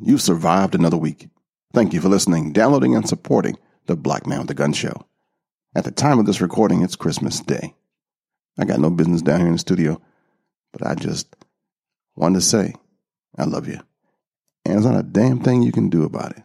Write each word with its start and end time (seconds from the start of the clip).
You've 0.00 0.22
survived 0.22 0.74
another 0.74 0.96
week. 0.96 1.28
Thank 1.72 1.92
you 1.92 2.00
for 2.00 2.08
listening, 2.08 2.52
downloading, 2.52 2.94
and 2.94 3.08
supporting 3.08 3.56
the 3.86 3.96
Black 3.96 4.26
Man 4.26 4.38
with 4.38 4.48
the 4.48 4.54
Gun 4.54 4.72
Show. 4.72 5.06
At 5.74 5.84
the 5.84 5.90
time 5.90 6.18
of 6.18 6.26
this 6.26 6.40
recording, 6.40 6.82
it's 6.82 6.96
Christmas 6.96 7.40
Day. 7.40 7.74
I 8.58 8.64
got 8.64 8.80
no 8.80 8.90
business 8.90 9.22
down 9.22 9.40
here 9.40 9.48
in 9.48 9.54
the 9.54 9.58
studio, 9.58 10.00
but 10.72 10.86
I 10.86 10.94
just 10.94 11.34
wanted 12.16 12.36
to 12.36 12.40
say 12.40 12.74
I 13.36 13.44
love 13.44 13.68
you. 13.68 13.80
And 14.64 14.74
there's 14.74 14.86
not 14.86 14.98
a 14.98 15.02
damn 15.02 15.40
thing 15.40 15.62
you 15.62 15.72
can 15.72 15.90
do 15.90 16.04
about 16.04 16.36
it. 16.36 16.42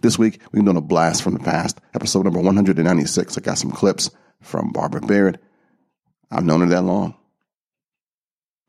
This 0.00 0.18
week, 0.18 0.40
we've 0.50 0.64
done 0.64 0.76
a 0.76 0.80
blast 0.80 1.22
from 1.22 1.34
the 1.34 1.40
past, 1.40 1.80
episode 1.94 2.24
number 2.24 2.40
196. 2.40 3.36
I 3.36 3.40
got 3.40 3.58
some 3.58 3.70
clips 3.70 4.10
from 4.40 4.72
Barbara 4.72 5.00
Baird. 5.00 5.38
I've 6.30 6.44
known 6.44 6.60
her 6.60 6.66
that 6.66 6.82
long. 6.82 7.14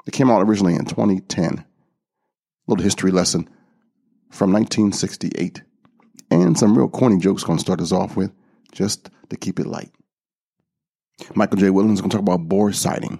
It 0.05 0.11
came 0.11 0.29
out 0.29 0.41
originally 0.41 0.75
in 0.75 0.85
2010. 0.85 1.59
A 1.59 1.65
little 2.67 2.83
history 2.83 3.11
lesson 3.11 3.49
from 4.33 4.51
1968. 4.51 5.61
And 6.31 6.57
some 6.57 6.75
real 6.77 6.89
corny 6.89 7.19
jokes 7.19 7.43
going 7.43 7.59
to 7.59 7.63
start 7.63 7.79
us 7.79 7.91
off 7.91 8.15
with, 8.15 8.31
just 8.71 9.11
to 9.29 9.37
keep 9.37 9.59
it 9.59 9.67
light. 9.67 9.91
Michael 11.35 11.57
J. 11.57 11.69
Williams 11.69 11.99
is 11.99 12.01
going 12.01 12.09
to 12.09 12.17
talk 12.17 12.23
about 12.23 12.49
bore 12.49 12.73
sighting. 12.73 13.19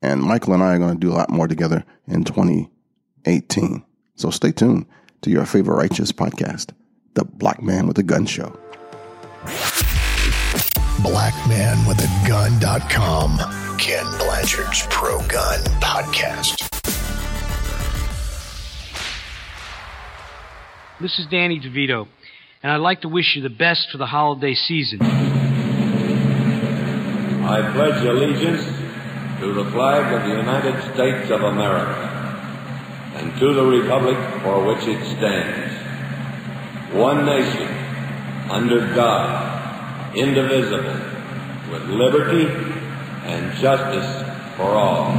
And 0.00 0.22
Michael 0.22 0.54
and 0.54 0.62
I 0.62 0.74
are 0.74 0.78
going 0.78 0.94
to 0.94 1.00
do 1.00 1.10
a 1.10 1.16
lot 1.16 1.30
more 1.30 1.48
together 1.48 1.84
in 2.06 2.22
2018. 2.24 3.82
So 4.14 4.30
stay 4.30 4.52
tuned 4.52 4.86
to 5.22 5.30
your 5.30 5.44
favorite 5.46 5.74
righteous 5.76 6.12
podcast, 6.12 6.70
The 7.14 7.24
Black 7.24 7.60
Man 7.62 7.88
with 7.88 7.98
a 7.98 8.04
Gun 8.04 8.26
Show. 8.26 8.56
blackmanwithagun.com. 11.02 13.38
Ken 13.78 14.06
Blanchard's 14.18 14.86
Pro 14.88 15.18
Gun 15.26 15.58
Podcast. 15.80 17.03
This 21.00 21.18
is 21.18 21.26
Danny 21.26 21.58
DeVito, 21.58 22.06
and 22.62 22.70
I'd 22.70 22.76
like 22.76 23.00
to 23.00 23.08
wish 23.08 23.34
you 23.34 23.42
the 23.42 23.50
best 23.50 23.90
for 23.90 23.98
the 23.98 24.06
holiday 24.06 24.54
season. 24.54 25.02
I 27.42 27.72
pledge 27.72 28.04
allegiance 28.06 28.64
to 29.40 29.52
the 29.52 29.68
flag 29.72 30.12
of 30.12 30.22
the 30.28 30.36
United 30.36 30.94
States 30.94 31.32
of 31.32 31.42
America 31.42 31.98
and 33.16 33.36
to 33.40 33.54
the 33.54 33.64
republic 33.64 34.16
for 34.44 34.64
which 34.64 34.86
it 34.86 35.04
stands, 35.16 35.74
one 36.94 37.26
nation, 37.26 37.66
under 38.48 38.94
God, 38.94 40.16
indivisible, 40.16 40.94
with 41.72 41.82
liberty 41.88 42.46
and 43.24 43.52
justice 43.58 44.22
for 44.56 44.76
all. 44.76 45.10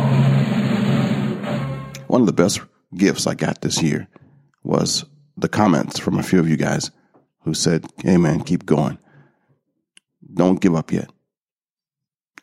One 2.07 2.21
of 2.21 2.27
the 2.27 2.33
best 2.33 2.61
gifts 2.95 3.27
I 3.27 3.35
got 3.35 3.59
this 3.59 3.83
year 3.83 4.07
was 4.63 5.03
the 5.37 5.49
comments 5.49 5.99
from 5.99 6.17
a 6.17 6.23
few 6.23 6.39
of 6.39 6.49
you 6.49 6.57
guys 6.57 6.91
who 7.43 7.53
said, 7.53 7.85
Hey 7.99 8.17
man, 8.17 8.41
keep 8.41 8.65
going. 8.65 8.97
Don't 10.33 10.61
give 10.61 10.75
up 10.75 10.91
yet. 10.91 11.09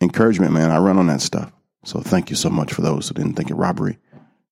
Encouragement, 0.00 0.52
man, 0.52 0.70
I 0.70 0.78
run 0.78 0.98
on 0.98 1.06
that 1.08 1.20
stuff. 1.20 1.52
So 1.84 2.00
thank 2.00 2.30
you 2.30 2.36
so 2.36 2.50
much 2.50 2.72
for 2.72 2.82
those 2.82 3.08
who 3.08 3.14
didn't 3.14 3.34
think 3.34 3.50
it 3.50 3.54
robbery 3.54 3.98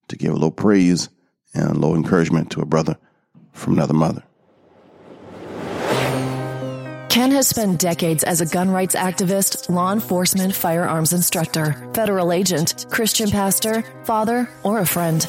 to 0.09 0.17
give 0.17 0.31
a 0.31 0.35
little 0.35 0.51
praise 0.51 1.09
and 1.55 1.71
a 1.71 1.75
little 1.75 1.97
encouragement 1.97 2.51
to 2.53 2.61
a 2.61 2.67
brother 2.67 2.97
from 3.53 3.75
another 3.75 3.95
mother. 3.95 4.23
Ken 7.09 7.33
has 7.33 7.49
spent 7.49 7.81
decades 7.81 8.23
as 8.23 8.41
a 8.41 8.47
gun 8.47 8.71
rights 8.71 8.95
activist, 8.95 9.69
law 9.69 9.93
enforcement, 9.93 10.55
firearms 10.55 11.13
instructor, 11.13 11.91
federal 11.93 12.33
agent, 12.33 12.87
Christian 12.89 13.31
pastor, 13.31 13.83
father, 14.05 14.49
or 14.63 14.79
a 14.79 14.87
friend. 14.87 15.27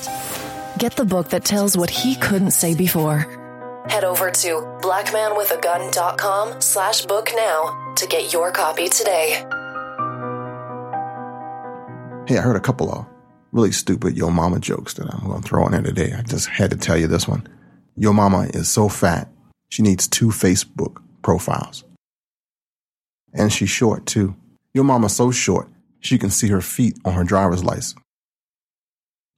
Get 0.81 0.95
the 0.95 1.05
book 1.05 1.29
that 1.29 1.45
tells 1.45 1.77
what 1.77 1.91
he 1.91 2.15
couldn't 2.15 2.49
say 2.49 2.73
before. 2.73 3.19
Head 3.87 4.03
over 4.03 4.31
to 4.31 4.49
blackmanwithagun.com 4.81 6.59
slash 6.59 7.05
book 7.05 7.29
now 7.35 7.93
to 7.97 8.07
get 8.07 8.33
your 8.33 8.51
copy 8.51 8.89
today. 8.89 9.45
Hey, 12.25 12.39
I 12.39 12.41
heard 12.41 12.55
a 12.55 12.59
couple 12.59 12.91
of 12.91 13.05
really 13.51 13.71
stupid 13.71 14.17
Yo 14.17 14.31
Mama 14.31 14.59
jokes 14.59 14.95
that 14.95 15.13
I'm 15.13 15.27
going 15.27 15.43
to 15.43 15.47
throw 15.47 15.67
in 15.67 15.73
there 15.73 15.83
today. 15.83 16.13
I 16.17 16.23
just 16.23 16.47
had 16.47 16.71
to 16.71 16.77
tell 16.77 16.97
you 16.97 17.05
this 17.05 17.27
one. 17.27 17.47
Yo 17.95 18.11
Mama 18.11 18.49
is 18.51 18.67
so 18.67 18.89
fat, 18.89 19.29
she 19.69 19.83
needs 19.83 20.07
two 20.07 20.29
Facebook 20.29 20.99
profiles. 21.21 21.83
And 23.35 23.53
she's 23.53 23.69
short 23.69 24.07
too. 24.07 24.35
Your 24.73 24.85
mama's 24.85 25.15
so 25.15 25.29
short, 25.29 25.69
she 25.99 26.17
can 26.17 26.31
see 26.31 26.47
her 26.47 26.61
feet 26.61 26.97
on 27.05 27.13
her 27.13 27.23
driver's 27.23 27.63
license. 27.63 27.93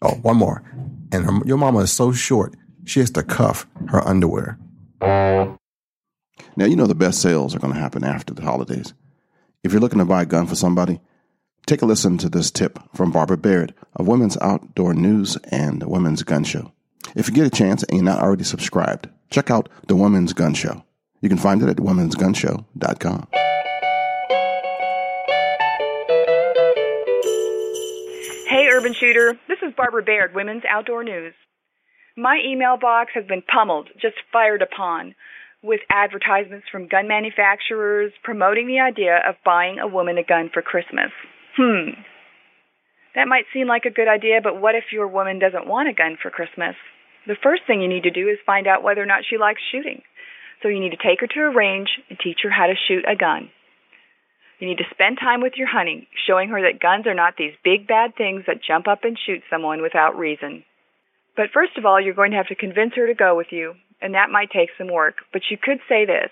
Oh, 0.02 0.16
one 0.16 0.38
more. 0.38 0.64
And 1.14 1.26
her, 1.26 1.40
your 1.46 1.58
mama 1.58 1.80
is 1.80 1.92
so 1.92 2.12
short, 2.12 2.56
she 2.86 3.00
has 3.00 3.12
to 3.12 3.24
cuff 3.24 3.68
her 3.90 4.06
underwear. 4.06 4.58
Now, 6.56 6.66
you 6.66 6.76
know 6.76 6.88
the 6.88 6.96
best 6.96 7.22
sales 7.22 7.56
are 7.56 7.60
going 7.60 7.74
to 7.74 7.80
happen 7.80 8.04
after 8.04 8.34
the 8.34 8.42
holidays. 8.42 8.94
If 9.64 9.72
you're 9.72 9.82
looking 9.82 10.00
to 10.00 10.06
buy 10.06 10.24
a 10.24 10.26
gun 10.26 10.48
for 10.48 10.56
somebody, 10.56 11.00
take 11.66 11.82
a 11.82 11.86
listen 11.86 12.18
to 12.20 12.30
this 12.30 12.52
tip 12.52 12.80
from 12.96 13.12
Barbara 13.12 13.38
Baird 13.38 13.74
of 13.96 14.08
Women's 14.08 14.38
Outdoor 14.42 14.94
News 14.94 15.38
and 15.52 15.82
the 15.82 15.88
Women's 15.88 16.24
Gun 16.24 16.44
Show. 16.44 16.72
If 17.16 17.28
you 17.28 17.34
get 17.34 17.48
a 17.48 17.52
chance 17.52 17.84
and 17.84 17.98
you're 17.98 18.04
not 18.04 18.22
already 18.22 18.44
subscribed, 18.44 19.10
check 19.30 19.52
out 19.52 19.70
the 19.88 19.96
Women's 19.96 20.34
Gun 20.34 20.54
Show. 20.54 20.84
You 21.22 21.30
can 21.30 21.38
find 21.38 21.62
it 21.62 21.70
at 21.70 21.78
womensgunshow.com. 21.78 23.28
Urban 28.84 29.00
Shooter. 29.00 29.40
This 29.48 29.60
is 29.66 29.74
Barbara 29.78 30.04
Baird, 30.04 30.36
Women's 30.36 30.64
Outdoor 30.70 31.06
News. 31.06 31.34
My 32.18 32.42
email 32.46 32.76
box 32.76 33.12
has 33.16 33.24
been 33.26 33.42
pummeled, 33.42 33.88
just 34.02 34.16
fired 34.34 34.62
upon, 34.62 35.16
with 35.64 35.80
advertisements 35.90 36.68
from 36.70 36.90
gun 36.90 37.08
manufacturers 37.08 38.12
promoting 38.26 38.68
the 38.68 38.82
idea 38.82 39.24
of 39.26 39.36
buying 39.46 39.80
a 39.80 39.88
woman 39.88 40.18
a 40.18 40.24
gun 40.26 40.50
for 40.54 40.62
Christmas. 40.62 41.16
Hmm. 41.56 41.96
That 43.16 43.30
might 43.30 43.46
seem 43.54 43.68
like 43.68 43.86
a 43.86 43.90
good 43.90 44.10
idea, 44.10 44.42
but 44.44 44.60
what 44.60 44.76
if 44.76 44.92
your 44.92 45.08
woman 45.08 45.40
doesn't 45.40 45.66
want 45.66 45.88
a 45.88 45.94
gun 45.94 46.18
for 46.22 46.30
Christmas? 46.30 46.76
The 47.26 47.40
first 47.42 47.62
thing 47.66 47.82
you 47.82 47.88
need 47.88 48.04
to 48.04 48.12
do 48.12 48.28
is 48.28 48.38
find 48.46 48.68
out 48.68 48.84
whether 48.84 49.02
or 49.02 49.08
not 49.08 49.24
she 49.24 49.38
likes 49.38 49.62
shooting. 49.72 50.02
So 50.62 50.68
you 50.68 50.82
need 50.82 50.92
to 50.92 51.00
take 51.00 51.22
her 51.22 51.28
to 51.28 51.40
a 51.40 51.56
range 51.56 51.88
and 52.10 52.20
teach 52.20 52.40
her 52.44 52.52
how 52.52 52.68
to 52.68 52.76
shoot 52.76 53.06
a 53.08 53.16
gun. 53.16 53.48
You 54.64 54.70
need 54.70 54.78
to 54.78 54.96
spend 54.96 55.18
time 55.20 55.42
with 55.42 55.58
your 55.58 55.68
honey, 55.68 56.08
showing 56.26 56.48
her 56.48 56.62
that 56.62 56.80
guns 56.80 57.06
are 57.06 57.14
not 57.14 57.36
these 57.38 57.52
big 57.66 57.86
bad 57.86 58.16
things 58.16 58.46
that 58.48 58.64
jump 58.66 58.88
up 58.88 59.04
and 59.04 59.20
shoot 59.20 59.42
someone 59.50 59.82
without 59.82 60.18
reason. 60.18 60.64
But 61.36 61.52
first 61.54 61.78
of 61.78 61.86
all, 61.86 62.00
you're 62.00 62.14
going 62.14 62.32
to 62.32 62.38
have 62.38 62.48
to 62.48 62.56
convince 62.56 62.94
her 62.96 63.06
to 63.06 63.14
go 63.14 63.36
with 63.36 63.48
you, 63.52 63.74
and 64.02 64.14
that 64.14 64.30
might 64.32 64.52
take 64.52 64.70
some 64.78 64.88
work. 64.88 65.16
But 65.34 65.42
you 65.52 65.58
could 65.62 65.80
say 65.90 66.06
this 66.06 66.32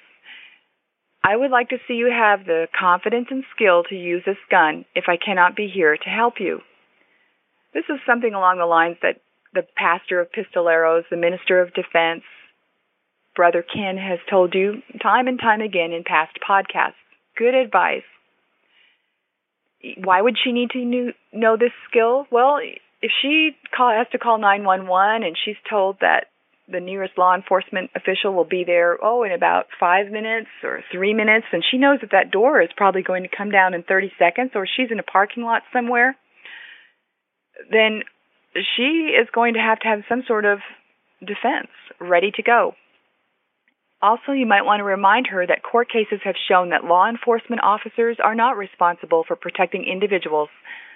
I 1.22 1.36
would 1.36 1.52
like 1.52 1.68
to 1.76 1.78
see 1.86 1.96
you 1.96 2.10
have 2.10 2.46
the 2.46 2.68
confidence 2.72 3.28
and 3.32 3.44
skill 3.54 3.84
to 3.90 3.96
use 3.96 4.24
this 4.26 4.40
gun 4.50 4.86
if 4.96 5.10
I 5.10 5.18
cannot 5.18 5.58
be 5.58 5.68
here 5.68 5.98
to 5.98 6.10
help 6.10 6.36
you. 6.40 6.62
This 7.74 7.84
is 7.90 8.00
something 8.08 8.34
along 8.34 8.60
the 8.60 8.66
lines 8.66 8.96
that 9.02 9.20
the 9.54 9.68
pastor 9.76 10.22
of 10.22 10.32
Pistoleros, 10.32 11.04
the 11.12 11.18
minister 11.18 11.60
of 11.60 11.74
defense, 11.74 12.24
Brother 13.36 13.62
Ken 13.62 13.98
has 13.98 14.20
told 14.30 14.56
you 14.56 14.82
time 15.04 15.28
and 15.28 15.38
time 15.38 15.60
again 15.60 15.92
in 15.92 16.06
past 16.06 16.40
podcasts. 16.50 16.96
Good 17.38 17.56
advice. 17.56 18.08
Why 20.04 20.22
would 20.22 20.38
she 20.44 20.52
need 20.52 20.72
to 20.72 21.14
know 21.34 21.58
this 21.58 21.72
skill? 21.90 22.28
Well, 22.32 22.60
if 23.02 23.12
she 23.22 23.52
call, 23.76 23.92
has 23.92 24.08
to 24.12 24.20
call 24.20 24.38
911 24.38 25.24
and 25.24 25.36
she's 25.44 25.56
told 25.70 25.98
that 26.02 26.26
the 26.72 26.80
nearest 26.80 27.18
law 27.18 27.36
enforcement 27.36 27.92
official 27.96 28.34
will 28.34 28.46
be 28.46 28.64
there, 28.64 28.98
oh, 29.04 29.24
in 29.24 29.32
about 29.32 29.66
five 29.80 30.10
minutes 30.10 30.48
or 30.64 30.82
three 30.92 31.14
minutes, 31.14 31.46
and 31.52 31.64
she 31.70 31.78
knows 31.78 32.00
that 32.02 32.12
that 32.12 32.32
door 32.32 32.62
is 32.62 32.70
probably 32.78 33.02
going 33.02 33.24
to 33.24 33.30
come 33.36 33.52
down 33.52 33.74
in 33.74 33.84
30 33.84 34.12
seconds, 34.18 34.52
or 34.56 34.66
she's 34.66 34.92
in 34.92 35.00
a 35.00 35.04
parking 35.04 35.44
lot 35.44 35.64
somewhere, 35.74 36.16
then 37.70 38.04
she 38.54 39.12
is 39.20 39.28
going 39.34 39.56
to 39.56 39.60
have 39.60 39.80
to 39.80 39.88
have 39.88 40.00
some 40.08 40.24
sort 40.28 40.46
of 40.46 40.60
defense 41.20 41.70
ready 42.00 42.32
to 42.32 42.44
go. 42.44 42.74
Also, 44.02 44.32
you 44.32 44.48
might 44.48 44.66
want 44.66 44.80
to 44.80 44.84
remind 44.84 45.28
her 45.28 45.46
that 45.46 45.62
court 45.62 45.88
cases 45.88 46.20
have 46.24 46.36
shown 46.50 46.70
that 46.70 46.86
law 46.86 47.08
enforcement 47.08 47.62
officers 47.64 48.18
are 48.24 48.34
not 48.34 48.58
responsible 48.58 49.24
for 49.28 49.36
protecting 49.36 49.86
individuals. 49.86 50.50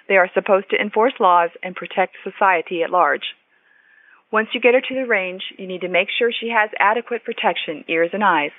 They 0.08 0.16
are 0.16 0.30
supposed 0.34 0.70
to 0.70 0.80
enforce 0.80 1.14
laws 1.20 1.50
and 1.62 1.76
protect 1.76 2.16
society 2.24 2.82
at 2.82 2.90
large. 2.90 3.22
Once 4.32 4.48
you 4.52 4.60
get 4.60 4.74
her 4.74 4.80
to 4.80 4.94
the 4.94 5.06
range, 5.06 5.42
you 5.56 5.68
need 5.68 5.82
to 5.82 5.88
make 5.88 6.08
sure 6.18 6.32
she 6.32 6.50
has 6.50 6.70
adequate 6.80 7.24
protection, 7.24 7.84
ears 7.88 8.10
and 8.12 8.24
eyes. 8.24 8.50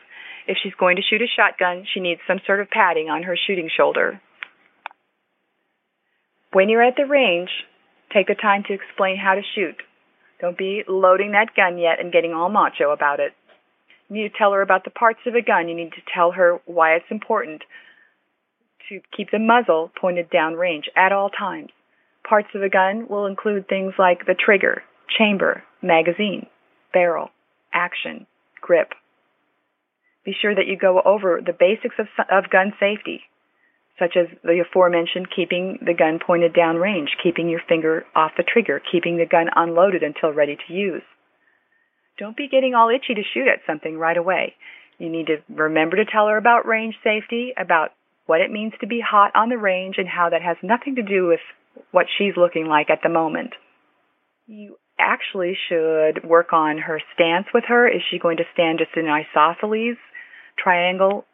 If 0.47 0.57
she's 0.63 0.73
going 0.79 0.95
to 0.95 1.01
shoot 1.01 1.21
a 1.21 1.27
shotgun, 1.27 1.85
she 1.93 1.99
needs 1.99 2.21
some 2.25 2.39
sort 2.45 2.61
of 2.61 2.69
padding 2.69 3.09
on 3.09 3.23
her 3.23 3.35
shooting 3.35 3.69
shoulder. 3.75 4.21
When 6.53 6.69
you're 6.69 6.83
at 6.83 6.95
the 6.95 7.05
range, 7.05 7.49
take 8.13 8.27
the 8.27 8.35
time 8.35 8.63
to 8.67 8.73
explain 8.73 9.17
how 9.17 9.35
to 9.35 9.41
shoot. 9.55 9.75
Don't 10.39 10.57
be 10.57 10.83
loading 10.87 11.31
that 11.31 11.53
gun 11.53 11.77
yet 11.77 11.99
and 11.99 12.13
getting 12.13 12.31
all 12.31 12.47
macho 12.47 12.91
about 12.91 13.19
it. 13.19 13.33
You 14.09 14.23
need 14.23 14.31
to 14.31 14.37
tell 14.37 14.53
her 14.53 14.61
about 14.61 14.83
the 14.83 14.89
parts 14.89 15.19
of 15.25 15.35
a 15.35 15.41
gun. 15.41 15.67
You 15.67 15.75
need 15.75 15.91
to 15.93 16.01
tell 16.13 16.31
her 16.31 16.59
why 16.65 16.95
it's 16.95 17.11
important 17.11 17.63
to 18.89 19.01
keep 19.15 19.31
the 19.31 19.39
muzzle 19.39 19.91
pointed 19.99 20.29
downrange 20.29 20.85
at 20.95 21.11
all 21.11 21.29
times. 21.29 21.71
Parts 22.27 22.49
of 22.55 22.63
a 22.63 22.69
gun 22.69 23.07
will 23.09 23.25
include 23.25 23.67
things 23.67 23.93
like 23.99 24.25
the 24.25 24.35
trigger, 24.35 24.83
chamber, 25.17 25.63
magazine, 25.81 26.47
barrel, 26.93 27.31
action, 27.73 28.27
grip. 28.61 28.93
Be 30.25 30.35
sure 30.41 30.53
that 30.55 30.67
you 30.67 30.77
go 30.77 31.01
over 31.01 31.41
the 31.45 31.53
basics 31.53 31.95
of, 31.99 32.07
of 32.29 32.49
gun 32.49 32.73
safety, 32.79 33.21
such 33.99 34.15
as 34.17 34.27
the 34.43 34.59
aforementioned 34.59 35.27
keeping 35.33 35.79
the 35.85 35.93
gun 35.93 36.19
pointed 36.25 36.53
downrange, 36.53 37.09
keeping 37.21 37.49
your 37.49 37.61
finger 37.67 38.05
off 38.15 38.31
the 38.37 38.43
trigger, 38.43 38.81
keeping 38.91 39.17
the 39.17 39.25
gun 39.25 39.47
unloaded 39.55 40.03
until 40.03 40.31
ready 40.31 40.57
to 40.67 40.73
use. 40.73 41.03
Don't 42.17 42.37
be 42.37 42.47
getting 42.47 42.73
all 42.73 42.89
itchy 42.89 43.13
to 43.13 43.21
shoot 43.33 43.47
at 43.47 43.65
something 43.67 43.97
right 43.97 44.17
away. 44.17 44.55
You 44.97 45.09
need 45.09 45.27
to 45.27 45.37
remember 45.49 45.97
to 45.97 46.05
tell 46.05 46.27
her 46.27 46.37
about 46.37 46.65
range 46.65 46.95
safety, 47.03 47.53
about 47.57 47.91
what 48.25 48.41
it 48.41 48.51
means 48.51 48.73
to 48.81 48.87
be 48.87 48.99
hot 48.99 49.31
on 49.35 49.49
the 49.49 49.57
range, 49.57 49.95
and 49.97 50.07
how 50.07 50.29
that 50.29 50.41
has 50.41 50.57
nothing 50.63 50.95
to 50.95 51.03
do 51.03 51.27
with 51.27 51.39
what 51.91 52.07
she's 52.17 52.35
looking 52.35 52.65
like 52.65 52.89
at 52.89 52.99
the 53.03 53.09
moment. 53.09 53.53
You 54.47 54.77
actually 54.99 55.55
should 55.69 56.23
work 56.23 56.53
on 56.53 56.79
her 56.79 56.99
stance 57.13 57.45
with 57.53 57.65
her. 57.67 57.87
Is 57.87 58.01
she 58.09 58.17
going 58.17 58.37
to 58.37 58.43
stand 58.53 58.79
just 58.79 58.97
in 58.97 59.05
an 59.05 59.11
isosceles 59.11 59.97
triangle 60.57 61.25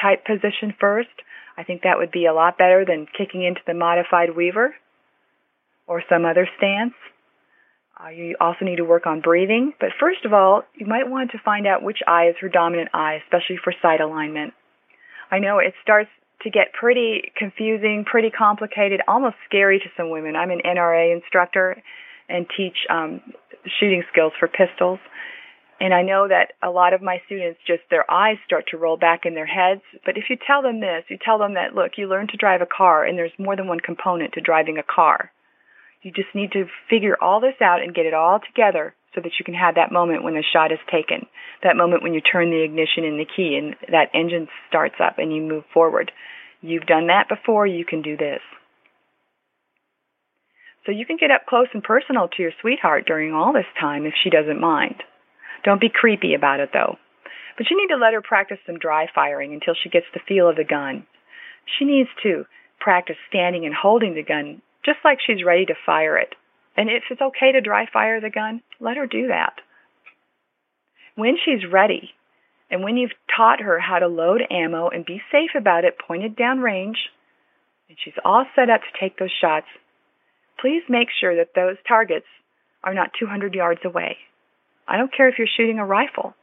type 0.00 0.24
position 0.24 0.74
first? 0.80 1.10
I 1.56 1.64
think 1.64 1.82
that 1.82 1.98
would 1.98 2.10
be 2.10 2.24
a 2.24 2.32
lot 2.32 2.56
better 2.56 2.84
than 2.86 3.06
kicking 3.06 3.44
into 3.44 3.60
the 3.66 3.74
modified 3.74 4.34
weaver 4.34 4.74
or 5.86 6.02
some 6.08 6.24
other 6.24 6.48
stance. 6.56 6.94
Uh, 8.02 8.08
you 8.08 8.36
also 8.40 8.64
need 8.64 8.76
to 8.76 8.84
work 8.84 9.06
on 9.06 9.20
breathing, 9.20 9.72
but 9.78 9.90
first 10.00 10.24
of 10.24 10.32
all, 10.32 10.62
you 10.74 10.86
might 10.86 11.08
want 11.08 11.30
to 11.30 11.38
find 11.44 11.66
out 11.66 11.82
which 11.82 11.98
eye 12.06 12.28
is 12.28 12.34
her 12.40 12.48
dominant 12.48 12.88
eye, 12.92 13.20
especially 13.24 13.58
for 13.62 13.72
sight 13.80 14.00
alignment. 14.00 14.54
I 15.30 15.38
know 15.38 15.58
it 15.58 15.74
starts 15.82 16.10
to 16.42 16.50
get 16.50 16.72
pretty 16.72 17.32
confusing, 17.36 18.04
pretty 18.04 18.30
complicated, 18.30 19.00
almost 19.06 19.36
scary 19.48 19.78
to 19.78 19.84
some 19.96 20.10
women. 20.10 20.34
I'm 20.34 20.50
an 20.50 20.62
NRA 20.66 21.14
instructor 21.14 21.80
and 22.28 22.46
teach 22.56 22.76
um, 22.90 23.20
shooting 23.78 24.02
skills 24.10 24.32
for 24.38 24.48
pistols. 24.48 24.98
And 25.80 25.94
I 25.94 26.02
know 26.02 26.26
that 26.28 26.52
a 26.62 26.70
lot 26.70 26.94
of 26.94 27.02
my 27.02 27.20
students 27.26 27.60
just 27.66 27.82
their 27.90 28.08
eyes 28.10 28.36
start 28.44 28.64
to 28.70 28.78
roll 28.78 28.96
back 28.96 29.20
in 29.24 29.34
their 29.34 29.46
heads. 29.46 29.82
But 30.04 30.16
if 30.16 30.24
you 30.28 30.36
tell 30.44 30.62
them 30.62 30.80
this, 30.80 31.04
you 31.08 31.18
tell 31.24 31.38
them 31.38 31.54
that, 31.54 31.74
look, 31.74 31.92
you 31.96 32.08
learn 32.08 32.26
to 32.28 32.36
drive 32.36 32.62
a 32.62 32.66
car 32.66 33.04
and 33.04 33.16
there's 33.16 33.32
more 33.38 33.56
than 33.56 33.68
one 33.68 33.80
component 33.80 34.32
to 34.34 34.40
driving 34.40 34.78
a 34.78 34.82
car. 34.82 35.30
You 36.02 36.10
just 36.10 36.34
need 36.34 36.52
to 36.52 36.66
figure 36.90 37.16
all 37.20 37.40
this 37.40 37.54
out 37.62 37.80
and 37.82 37.94
get 37.94 38.06
it 38.06 38.14
all 38.14 38.40
together 38.40 38.94
so 39.14 39.20
that 39.20 39.32
you 39.38 39.44
can 39.44 39.54
have 39.54 39.76
that 39.76 39.92
moment 39.92 40.24
when 40.24 40.34
the 40.34 40.42
shot 40.42 40.72
is 40.72 40.78
taken, 40.90 41.26
that 41.62 41.76
moment 41.76 42.02
when 42.02 42.14
you 42.14 42.20
turn 42.20 42.50
the 42.50 42.64
ignition 42.64 43.04
in 43.04 43.18
the 43.18 43.26
key 43.26 43.56
and 43.56 43.76
that 43.90 44.10
engine 44.14 44.48
starts 44.68 44.96
up 44.98 45.18
and 45.18 45.34
you 45.34 45.42
move 45.42 45.64
forward. 45.72 46.10
You've 46.60 46.86
done 46.86 47.06
that 47.06 47.28
before, 47.28 47.66
you 47.66 47.84
can 47.84 48.02
do 48.02 48.16
this. 48.16 48.40
So 50.86 50.90
you 50.90 51.06
can 51.06 51.18
get 51.18 51.30
up 51.30 51.46
close 51.46 51.68
and 51.72 51.82
personal 51.82 52.28
to 52.28 52.42
your 52.42 52.52
sweetheart 52.60 53.06
during 53.06 53.32
all 53.32 53.52
this 53.52 53.70
time 53.80 54.04
if 54.04 54.14
she 54.22 54.30
doesn't 54.30 54.60
mind. 54.60 54.96
Don't 55.64 55.80
be 55.80 55.92
creepy 55.92 56.34
about 56.34 56.58
it 56.58 56.70
though. 56.72 56.96
But 57.56 57.66
you 57.70 57.76
need 57.76 57.94
to 57.94 58.00
let 58.00 58.14
her 58.14 58.22
practice 58.22 58.58
some 58.66 58.78
dry 58.78 59.06
firing 59.14 59.52
until 59.52 59.74
she 59.80 59.90
gets 59.90 60.06
the 60.12 60.20
feel 60.26 60.48
of 60.48 60.56
the 60.56 60.64
gun. 60.64 61.06
She 61.78 61.84
needs 61.84 62.08
to 62.24 62.44
practice 62.80 63.16
standing 63.28 63.64
and 63.66 63.74
holding 63.74 64.14
the 64.14 64.24
gun 64.24 64.62
just 64.84 64.98
like 65.04 65.18
she's 65.24 65.44
ready 65.44 65.66
to 65.66 65.74
fire 65.86 66.16
it. 66.16 66.34
And 66.76 66.88
if 66.88 67.04
it's 67.10 67.20
okay 67.20 67.52
to 67.52 67.60
dry 67.60 67.86
fire 67.92 68.20
the 68.20 68.30
gun, 68.30 68.62
let 68.80 68.96
her 68.96 69.06
do 69.06 69.28
that. 69.28 69.54
When 71.14 71.36
she's 71.44 71.70
ready, 71.70 72.10
and 72.70 72.82
when 72.82 72.96
you've 72.96 73.12
taught 73.36 73.60
her 73.60 73.78
how 73.78 73.98
to 73.98 74.08
load 74.08 74.40
ammo 74.50 74.88
and 74.88 75.04
be 75.04 75.20
safe 75.30 75.50
about 75.54 75.84
it, 75.84 75.98
pointed 75.98 76.34
down 76.34 76.60
range, 76.60 76.96
and 77.88 77.98
she's 78.02 78.14
all 78.24 78.46
set 78.56 78.70
up 78.70 78.80
to 78.80 78.98
take 78.98 79.18
those 79.18 79.32
shots, 79.40 79.66
please 80.58 80.82
make 80.88 81.08
sure 81.20 81.36
that 81.36 81.54
those 81.54 81.76
targets 81.86 82.26
are 82.82 82.94
not 82.94 83.10
200 83.18 83.54
yards 83.54 83.80
away. 83.84 84.16
I 84.88 84.96
don't 84.96 85.14
care 85.14 85.28
if 85.28 85.34
you're 85.38 85.46
shooting 85.54 85.78
a 85.78 85.84
rifle. 85.86 86.34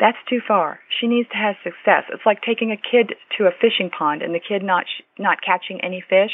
That's 0.00 0.18
too 0.30 0.40
far. 0.46 0.80
She 1.00 1.06
needs 1.06 1.28
to 1.30 1.36
have 1.36 1.56
success. 1.62 2.04
It's 2.12 2.24
like 2.24 2.40
taking 2.42 2.72
a 2.72 2.76
kid 2.76 3.14
to 3.36 3.44
a 3.44 3.50
fishing 3.60 3.90
pond 3.90 4.22
and 4.22 4.34
the 4.34 4.40
kid 4.40 4.62
not 4.62 4.84
sh- 4.86 5.02
not 5.18 5.42
catching 5.44 5.80
any 5.82 6.00
fish. 6.00 6.30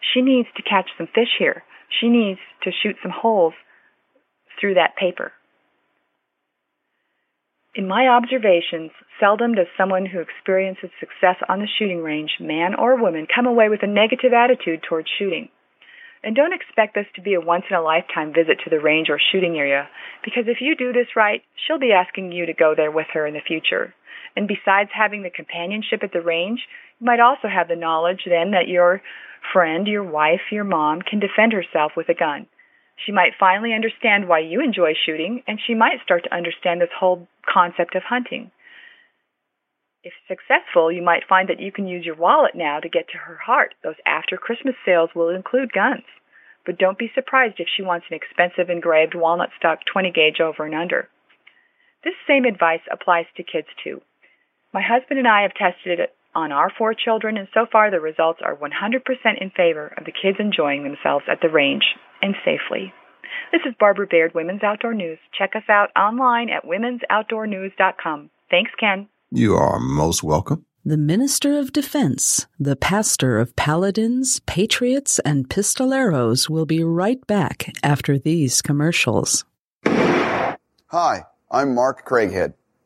She 0.00 0.22
needs 0.22 0.48
to 0.56 0.62
catch 0.62 0.88
some 0.96 1.08
fish 1.14 1.36
here. 1.38 1.62
She 2.00 2.08
needs 2.08 2.40
to 2.62 2.70
shoot 2.70 2.96
some 3.02 3.12
holes 3.14 3.54
through 4.58 4.74
that 4.74 4.96
paper. 4.96 5.32
In 7.74 7.86
my 7.86 8.08
observations, 8.08 8.90
seldom 9.20 9.54
does 9.54 9.68
someone 9.78 10.04
who 10.06 10.20
experiences 10.20 10.90
success 10.98 11.36
on 11.48 11.60
the 11.60 11.68
shooting 11.78 12.02
range, 12.02 12.38
man 12.40 12.74
or 12.74 13.00
woman, 13.00 13.28
come 13.32 13.46
away 13.46 13.68
with 13.68 13.82
a 13.82 13.86
negative 13.86 14.32
attitude 14.32 14.82
towards 14.82 15.08
shooting. 15.18 15.48
And 16.22 16.34
don't 16.34 16.52
expect 16.52 16.94
this 16.94 17.06
to 17.14 17.22
be 17.22 17.34
a 17.34 17.40
once 17.40 17.64
in 17.70 17.76
a 17.76 17.80
lifetime 17.80 18.32
visit 18.34 18.58
to 18.64 18.70
the 18.70 18.80
range 18.80 19.08
or 19.08 19.20
shooting 19.32 19.56
area, 19.56 19.88
because 20.24 20.44
if 20.48 20.60
you 20.60 20.74
do 20.74 20.92
this 20.92 21.16
right, 21.16 21.42
she'll 21.54 21.78
be 21.78 21.92
asking 21.92 22.32
you 22.32 22.44
to 22.46 22.52
go 22.52 22.74
there 22.76 22.90
with 22.90 23.06
her 23.14 23.26
in 23.26 23.34
the 23.34 23.40
future. 23.40 23.94
And 24.36 24.46
besides 24.46 24.90
having 24.92 25.22
the 25.22 25.30
companionship 25.30 26.02
at 26.02 26.12
the 26.12 26.20
range, 26.20 26.60
might 27.00 27.20
also 27.20 27.48
have 27.48 27.68
the 27.68 27.76
knowledge 27.76 28.22
then 28.26 28.52
that 28.52 28.68
your 28.68 29.02
friend, 29.52 29.86
your 29.86 30.04
wife, 30.04 30.52
your 30.52 30.64
mom 30.64 31.02
can 31.02 31.18
defend 31.18 31.52
herself 31.52 31.92
with 31.96 32.08
a 32.08 32.14
gun. 32.14 32.46
She 33.04 33.12
might 33.12 33.32
finally 33.40 33.72
understand 33.72 34.28
why 34.28 34.40
you 34.40 34.60
enjoy 34.60 34.92
shooting, 34.94 35.42
and 35.46 35.58
she 35.58 35.74
might 35.74 36.02
start 36.04 36.24
to 36.24 36.34
understand 36.34 36.80
this 36.80 36.92
whole 36.98 37.26
concept 37.48 37.94
of 37.94 38.02
hunting. 38.02 38.50
If 40.02 40.12
successful, 40.28 40.92
you 40.92 41.02
might 41.02 41.28
find 41.28 41.48
that 41.48 41.60
you 41.60 41.72
can 41.72 41.86
use 41.86 42.04
your 42.04 42.14
wallet 42.14 42.54
now 42.54 42.80
to 42.80 42.88
get 42.88 43.08
to 43.08 43.18
her 43.18 43.36
heart. 43.36 43.74
Those 43.82 43.96
after 44.06 44.36
Christmas 44.36 44.74
sales 44.84 45.10
will 45.14 45.28
include 45.28 45.72
guns. 45.72 46.04
But 46.64 46.78
don't 46.78 46.98
be 46.98 47.10
surprised 47.14 47.58
if 47.58 47.68
she 47.74 47.82
wants 47.82 48.06
an 48.10 48.16
expensive 48.16 48.70
engraved 48.70 49.14
walnut 49.14 49.50
stock 49.58 49.80
20 49.90 50.10
gauge 50.10 50.40
over 50.40 50.64
and 50.64 50.74
under. 50.74 51.08
This 52.04 52.14
same 52.26 52.44
advice 52.44 52.80
applies 52.90 53.26
to 53.36 53.42
kids 53.42 53.68
too. 53.82 54.00
My 54.72 54.82
husband 54.82 55.18
and 55.18 55.28
I 55.28 55.42
have 55.42 55.54
tested 55.54 56.00
it 56.00 56.14
on 56.34 56.52
our 56.52 56.70
four 56.76 56.94
children, 56.94 57.36
and 57.36 57.48
so 57.52 57.66
far 57.70 57.90
the 57.90 58.00
results 58.00 58.40
are 58.44 58.56
100% 58.56 59.40
in 59.40 59.50
favor 59.50 59.92
of 59.96 60.04
the 60.04 60.12
kids 60.12 60.38
enjoying 60.38 60.84
themselves 60.84 61.24
at 61.30 61.40
the 61.40 61.48
range 61.48 61.84
and 62.22 62.34
safely. 62.44 62.92
This 63.52 63.62
is 63.66 63.74
Barbara 63.78 64.06
Baird, 64.08 64.34
Women's 64.34 64.62
Outdoor 64.62 64.94
News. 64.94 65.18
Check 65.36 65.52
us 65.56 65.68
out 65.68 65.90
online 65.96 66.50
at 66.50 66.64
women'soutdoornews.com. 66.64 68.30
Thanks, 68.50 68.70
Ken. 68.78 69.08
You 69.30 69.54
are 69.54 69.78
most 69.78 70.22
welcome. 70.22 70.66
The 70.84 70.96
Minister 70.96 71.58
of 71.58 71.72
Defense, 71.72 72.46
the 72.58 72.74
pastor 72.74 73.38
of 73.38 73.54
paladins, 73.54 74.40
patriots, 74.46 75.18
and 75.20 75.48
pistoleros 75.48 76.48
will 76.48 76.64
be 76.64 76.82
right 76.82 77.24
back 77.26 77.70
after 77.82 78.18
these 78.18 78.62
commercials. 78.62 79.44
Hi, 79.84 81.24
I'm 81.50 81.74
Mark 81.74 82.08
Craighead 82.08 82.54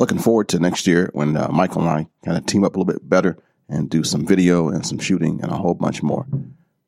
looking 0.00 0.18
forward 0.18 0.48
to 0.48 0.58
next 0.58 0.86
year 0.86 1.10
when 1.12 1.36
uh, 1.36 1.48
Michael 1.52 1.82
and 1.82 1.90
I 1.90 2.08
kind 2.24 2.38
of 2.38 2.46
team 2.46 2.64
up 2.64 2.74
a 2.74 2.78
little 2.78 2.90
bit 2.90 3.06
better 3.06 3.36
and 3.68 3.90
do 3.90 4.02
some 4.02 4.26
video 4.26 4.70
and 4.70 4.84
some 4.84 4.98
shooting 4.98 5.40
and 5.42 5.52
a 5.52 5.56
whole 5.56 5.74
bunch 5.74 6.02
more. 6.02 6.26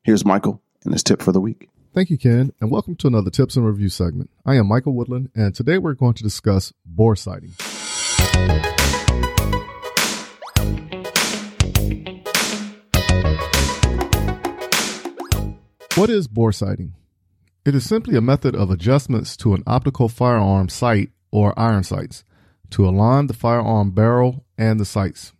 Here's 0.02 0.24
Michael 0.24 0.62
and 0.82 0.94
his 0.94 1.02
tip 1.02 1.20
for 1.20 1.30
the 1.30 1.40
week. 1.40 1.68
Thank 1.94 2.08
you, 2.08 2.16
Ken, 2.16 2.54
and 2.58 2.70
welcome 2.70 2.96
to 2.96 3.06
another 3.06 3.30
Tips 3.30 3.54
and 3.54 3.66
Review 3.66 3.90
segment. 3.90 4.30
I 4.46 4.54
am 4.54 4.66
Michael 4.66 4.94
Woodland, 4.94 5.30
and 5.34 5.54
today 5.54 5.76
we're 5.76 5.92
going 5.92 6.14
to 6.14 6.22
discuss 6.22 6.72
bore 6.86 7.14
sighting. 7.14 7.52
What 15.96 16.08
is 16.08 16.28
bore 16.28 16.52
sighting? 16.52 16.94
It 17.66 17.74
is 17.74 17.86
simply 17.86 18.16
a 18.16 18.22
method 18.22 18.56
of 18.56 18.70
adjustments 18.70 19.36
to 19.36 19.52
an 19.52 19.62
optical 19.66 20.08
firearm 20.08 20.70
sight 20.70 21.10
or 21.30 21.52
iron 21.58 21.84
sights 21.84 22.24
to 22.72 22.88
align 22.88 23.26
the 23.26 23.34
firearm 23.34 23.90
barrel 23.90 24.44
and 24.58 24.80
the 24.80 24.84
sights. 24.84 25.32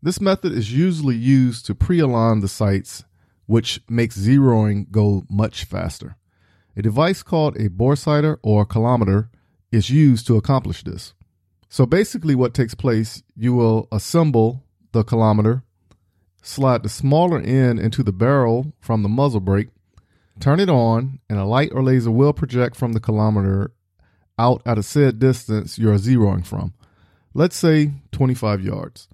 This 0.00 0.20
method 0.20 0.52
is 0.52 0.72
usually 0.72 1.16
used 1.16 1.66
to 1.66 1.74
pre 1.74 2.00
align 2.00 2.40
the 2.40 2.48
sights, 2.48 3.04
which 3.46 3.80
makes 3.88 4.18
zeroing 4.18 4.90
go 4.90 5.24
much 5.28 5.64
faster. 5.64 6.16
A 6.76 6.82
device 6.82 7.22
called 7.22 7.56
a 7.56 7.68
bore 7.68 7.96
sighter 7.96 8.38
or 8.42 8.64
collimator 8.64 9.28
is 9.70 9.90
used 9.90 10.26
to 10.26 10.36
accomplish 10.36 10.82
this. 10.82 11.14
So 11.68 11.86
basically, 11.86 12.34
what 12.34 12.54
takes 12.54 12.74
place, 12.74 13.22
you 13.36 13.54
will 13.54 13.88
assemble 13.92 14.64
the 14.92 15.04
collimator, 15.04 15.62
slide 16.42 16.82
the 16.82 16.88
smaller 16.88 17.40
end 17.40 17.78
into 17.78 18.02
the 18.02 18.12
barrel 18.12 18.72
from 18.80 19.02
the 19.02 19.08
muzzle 19.08 19.40
brake, 19.40 19.68
turn 20.40 20.60
it 20.60 20.68
on, 20.68 21.20
and 21.30 21.38
a 21.38 21.44
light 21.44 21.70
or 21.72 21.82
laser 21.82 22.10
will 22.10 22.32
project 22.32 22.76
from 22.76 22.92
the 22.92 23.00
collimator 23.00 23.68
out 24.38 24.62
at 24.66 24.78
a 24.78 24.82
said 24.82 25.18
distance 25.18 25.78
you're 25.78 25.96
zeroing 25.96 26.46
from. 26.46 26.74
let's 27.34 27.56
say 27.56 27.92
25 28.12 28.62
yards. 28.62 29.08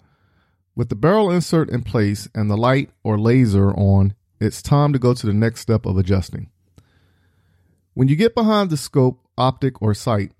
With 0.75 0.89
the 0.89 0.97
barrel 0.97 1.31
insert 1.31 1.71
in 1.71 1.83
place 1.83 2.29
and 2.35 2.51
the 2.51 2.57
light 2.57 2.91
or 3.03 3.19
laser 3.19 3.73
on, 3.73 4.15
it's 4.41 4.63
time 4.63 4.93
to 4.93 4.99
go 4.99 5.15
to 5.15 5.27
the 5.27 5.33
next 5.33 5.61
step 5.61 5.87
of 5.87 5.97
adjusting. 5.97 6.51
When 7.95 8.09
you 8.09 8.15
get 8.15 8.35
behind 8.35 8.71
the 8.71 8.77
scope, 8.77 9.21
optic, 9.37 9.83
or 9.83 9.93
sight, 9.95 10.33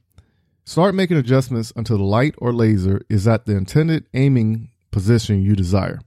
start 0.65 0.95
making 0.95 1.17
adjustments 1.17 1.73
until 1.75 1.99
the 1.99 2.05
light 2.05 2.35
or 2.39 2.53
laser 2.53 3.01
is 3.09 3.27
at 3.27 3.47
the 3.47 3.57
intended 3.57 4.07
aiming 4.15 4.71
position 4.93 5.43
you 5.43 5.57
desire. 5.57 6.01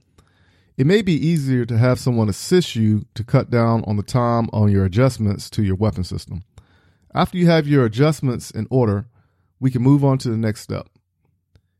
It 0.78 0.86
may 0.86 1.02
be 1.02 1.12
easier 1.12 1.66
to 1.66 1.76
have 1.76 1.98
someone 1.98 2.30
assist 2.30 2.74
you 2.74 3.04
to 3.14 3.24
cut 3.24 3.50
down 3.50 3.84
on 3.86 3.98
the 3.98 4.02
time 4.02 4.48
on 4.52 4.70
your 4.72 4.86
adjustments 4.86 5.50
to 5.50 5.62
your 5.62 5.76
weapon 5.76 6.04
system. 6.04 6.42
After 7.14 7.36
you 7.36 7.46
have 7.46 7.68
your 7.68 7.84
adjustments 7.84 8.50
in 8.50 8.66
order, 8.70 9.06
we 9.60 9.70
can 9.70 9.82
move 9.82 10.04
on 10.04 10.18
to 10.18 10.30
the 10.30 10.36
next 10.36 10.60
step. 10.60 10.88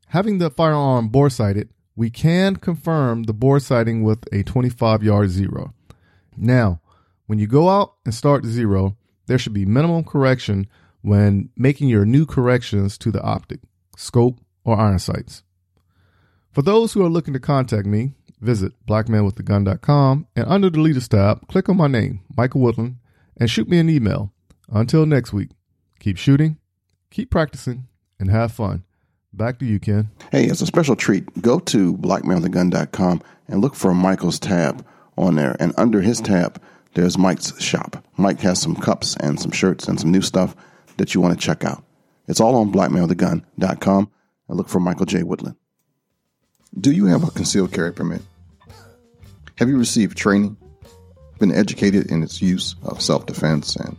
Having 0.07 0.37
the 0.37 0.49
firearm 0.49 1.09
bore 1.09 1.29
sighted, 1.29 1.69
we 1.95 2.09
can 2.09 2.55
confirm 2.55 3.23
the 3.23 3.33
bore 3.33 3.59
sighting 3.59 4.03
with 4.03 4.23
a 4.31 4.43
25 4.43 5.03
yard 5.03 5.29
zero. 5.29 5.73
Now, 6.37 6.81
when 7.25 7.39
you 7.39 7.47
go 7.47 7.69
out 7.69 7.95
and 8.05 8.13
start 8.13 8.45
zero, 8.45 8.97
there 9.27 9.37
should 9.37 9.53
be 9.53 9.65
minimum 9.65 10.03
correction 10.03 10.67
when 11.01 11.49
making 11.55 11.89
your 11.89 12.05
new 12.05 12.25
corrections 12.25 12.97
to 12.99 13.11
the 13.11 13.21
optic, 13.21 13.59
scope, 13.97 14.39
or 14.63 14.79
iron 14.79 14.99
sights. 14.99 15.43
For 16.51 16.61
those 16.61 16.93
who 16.93 17.03
are 17.03 17.09
looking 17.09 17.33
to 17.33 17.39
contact 17.39 17.87
me, 17.87 18.13
visit 18.39 18.73
blackmanwiththegun.com 18.85 20.27
and 20.35 20.45
under 20.47 20.69
the 20.69 20.79
leaders 20.79 21.07
tab, 21.07 21.47
click 21.47 21.69
on 21.69 21.77
my 21.77 21.87
name, 21.87 22.21
Michael 22.37 22.61
Woodland, 22.61 22.97
and 23.37 23.49
shoot 23.49 23.67
me 23.67 23.79
an 23.79 23.89
email. 23.89 24.32
Until 24.73 25.05
next 25.05 25.31
week, 25.31 25.49
keep 25.99 26.17
shooting, 26.17 26.57
keep 27.11 27.29
practicing, 27.29 27.87
and 28.19 28.31
have 28.31 28.51
fun. 28.51 28.83
Back 29.31 29.59
to 29.59 29.65
you, 29.65 29.79
Ken. 29.79 30.09
Hey, 30.31 30.49
as 30.49 30.63
a 30.63 30.65
special 30.65 30.95
treat, 30.95 31.41
go 31.41 31.59
to 31.59 31.95
blackmanwiththegun.com 31.97 33.21
and 33.47 33.61
look 33.61 33.75
for 33.75 33.93
Michael's 33.93 34.39
tab 34.39 34.83
on 35.15 35.35
there. 35.35 35.55
And 35.59 35.73
under 35.77 36.01
his 36.01 36.19
tab, 36.19 36.59
there's 36.95 37.19
Mike's 37.19 37.59
shop. 37.61 38.03
Mike 38.17 38.39
has 38.41 38.59
some 38.59 38.75
cups 38.75 39.15
and 39.17 39.39
some 39.39 39.51
shirts 39.51 39.87
and 39.87 39.99
some 39.99 40.11
new 40.11 40.21
stuff 40.21 40.55
that 40.97 41.13
you 41.13 41.21
want 41.21 41.39
to 41.39 41.45
check 41.45 41.63
out. 41.63 41.83
It's 42.27 42.39
all 42.39 42.55
on 42.55 42.71
blackmanwiththegun.com 42.71 44.11
and 44.47 44.57
look 44.57 44.69
for 44.69 44.79
Michael 44.79 45.05
J. 45.05 45.21
Woodland. 45.21 45.55
Do 46.79 46.91
you 46.91 47.05
have 47.05 47.23
a 47.23 47.29
concealed 47.31 47.73
carry 47.73 47.93
permit? 47.93 48.23
Have 49.57 49.69
you 49.69 49.77
received 49.77 50.17
training? 50.17 50.57
Been 51.37 51.51
educated 51.51 52.09
in 52.09 52.23
its 52.23 52.41
use 52.41 52.75
of 52.81 53.01
self 53.01 53.27
defense 53.27 53.75
and 53.75 53.97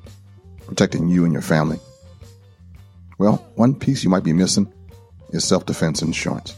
protecting 0.66 1.08
you 1.08 1.24
and 1.24 1.32
your 1.32 1.42
family? 1.42 1.78
Well, 3.18 3.36
one 3.54 3.74
piece 3.74 4.02
you 4.02 4.10
might 4.10 4.24
be 4.24 4.32
missing 4.32 4.72
is 5.30 5.44
self 5.44 5.66
defense 5.66 6.02
insurance. 6.02 6.54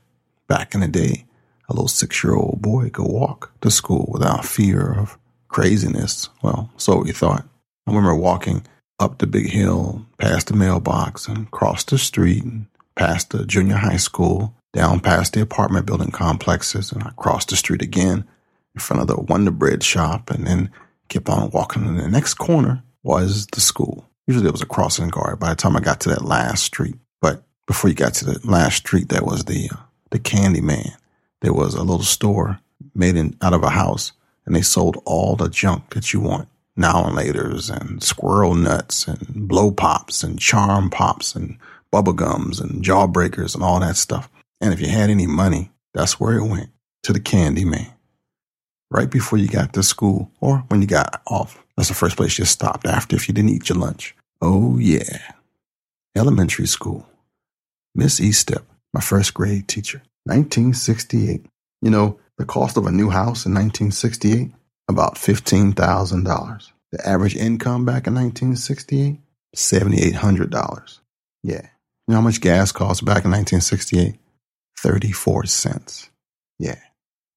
Back 0.49 0.75
in 0.75 0.81
the 0.81 0.89
day, 0.89 1.27
a 1.71 1.73
little 1.73 1.89
six 1.89 2.23
year 2.23 2.35
old 2.35 2.61
boy 2.61 2.91
could 2.91 3.07
walk 3.07 3.53
to 3.61 3.71
school 3.71 4.09
without 4.13 4.45
fear 4.45 4.93
of 4.99 5.17
craziness. 5.49 6.29
Well, 6.43 6.71
so 6.77 6.99
we 6.99 7.13
thought. 7.13 7.47
I 7.87 7.91
remember 7.91 8.15
walking 8.15 8.67
up 8.99 9.19
the 9.19 9.27
big 9.27 9.49
hill, 9.49 10.05
past 10.19 10.49
the 10.49 10.55
mailbox, 10.55 11.27
and 11.27 11.47
across 11.47 11.85
the 11.85 11.99
street, 11.99 12.45
and 12.45 12.67
past 12.95 13.31
the 13.31 13.47
junior 13.47 13.77
high 13.77 13.97
school, 13.97 14.55
down 14.73 15.01
past 15.01 15.33
the 15.33 15.41
apartment 15.41 15.87
building 15.87 16.11
complexes, 16.11 16.93
and 16.93 17.03
I 17.03 17.11
crossed 17.17 17.49
the 17.49 17.57
street 17.57 17.83
again 17.83 18.29
in 18.75 18.81
front 18.81 19.01
of 19.01 19.09
the 19.09 19.21
Wonder 19.21 19.51
Bread 19.51 19.83
shop, 19.83 20.31
and 20.31 20.47
then 20.47 20.71
kept 21.09 21.29
on 21.29 21.51
walking. 21.51 21.87
And 21.87 21.99
the 21.99 22.09
next 22.09 22.35
corner 22.35 22.83
was 23.03 23.47
the 23.47 23.61
school. 23.61 24.09
Usually 24.27 24.45
there 24.45 24.53
was 24.53 24.63
a 24.63 24.67
crossing 24.67 25.09
guard 25.09 25.41
by 25.41 25.51
the 25.51 25.57
time 25.57 25.77
I 25.77 25.81
got 25.81 26.01
to 26.01 26.11
that 26.11 26.25
last 26.25 26.63
street. 26.65 26.97
But 27.21 27.43
before 27.67 27.91
you 27.91 27.97
got 27.97 28.15
to 28.15 28.25
the 28.25 28.41
last 28.45 28.77
street, 28.77 29.09
there 29.09 29.25
was 29.25 29.45
the 29.45 29.71
uh, 29.73 29.77
the 30.11 30.19
candy 30.19 30.61
man. 30.61 30.93
There 31.41 31.55
was 31.55 31.75
a 31.75 31.83
little 31.83 32.03
store 32.03 32.61
made 32.95 33.17
in 33.17 33.37
out 33.41 33.53
of 33.53 33.63
a 33.63 33.71
house, 33.71 34.13
and 34.45 34.55
they 34.55 34.63
sold 34.63 35.03
all 35.05 35.37
the 35.37 35.49
junk 35.49 35.95
that 35.95 36.13
you 36.13 36.21
want 36.21 36.49
now 36.77 37.05
and 37.05 37.17
laters 37.17 37.71
and 37.71 38.03
squirrel 38.03 38.55
nuts 38.55 39.07
and 39.07 39.49
blow 39.49 39.71
pops 39.71 40.23
and 40.23 40.39
charm 40.39 40.91
pops 40.91 41.35
and 41.35 41.59
bubble 41.91 42.13
gums 42.13 42.61
and 42.61 42.83
jawbreakers 42.83 43.55
and 43.55 43.63
all 43.63 43.81
that 43.81 43.97
stuff. 43.97 44.31
And 44.61 44.73
if 44.73 44.81
you 44.81 44.89
had 44.89 45.11
any 45.11 45.27
money, 45.27 45.71
that's 45.93 46.19
where 46.19 46.39
it 46.39 46.47
went 46.47 46.71
to 47.03 47.13
the 47.13 47.21
candy 47.21 47.65
man. 47.65 47.93
Right 48.91 49.11
before 49.11 49.39
you 49.39 49.47
got 49.47 49.73
to 49.75 49.83
school 49.83 50.31
or 50.41 50.59
when 50.69 50.81
you 50.81 50.87
got 50.87 51.23
off. 51.27 51.63
That's 51.77 51.89
the 51.89 51.95
first 51.95 52.17
place 52.17 52.39
you 52.39 52.45
stopped 52.45 52.87
after 52.87 53.17
if 53.17 53.29
you 53.29 53.35
didn't 53.35 53.51
eat 53.51 53.69
your 53.69 53.79
lunch. 53.79 54.15
Oh 54.41 54.79
yeah. 54.79 55.33
Elementary 56.17 56.67
school. 56.67 57.07
Miss 57.95 58.21
Eastep, 58.21 58.63
my 58.93 59.01
first 59.01 59.35
grade 59.35 59.69
teacher. 59.69 60.03
1968. 60.25 61.47
You 61.83 61.91
know, 61.91 62.19
the 62.39 62.45
cost 62.45 62.77
of 62.77 62.87
a 62.87 62.93
new 62.93 63.11
house 63.11 63.47
in 63.47 63.55
1968 63.55 64.53
about 64.91 65.15
$15,000. 65.15 66.73
The 66.93 67.09
average 67.09 67.37
income 67.37 67.85
back 67.85 68.07
in 68.07 68.15
1968, 68.15 69.19
$7,800. 69.57 70.99
Yeah. 71.43 71.63
You 71.63 72.15
know 72.15 72.17
how 72.17 72.21
much 72.21 72.41
gas 72.41 72.73
cost 72.73 73.05
back 73.05 73.25
in 73.25 73.31
1968? 73.31 74.17
34 74.79 75.47
cents. 75.47 76.11
Yeah. 76.59 76.81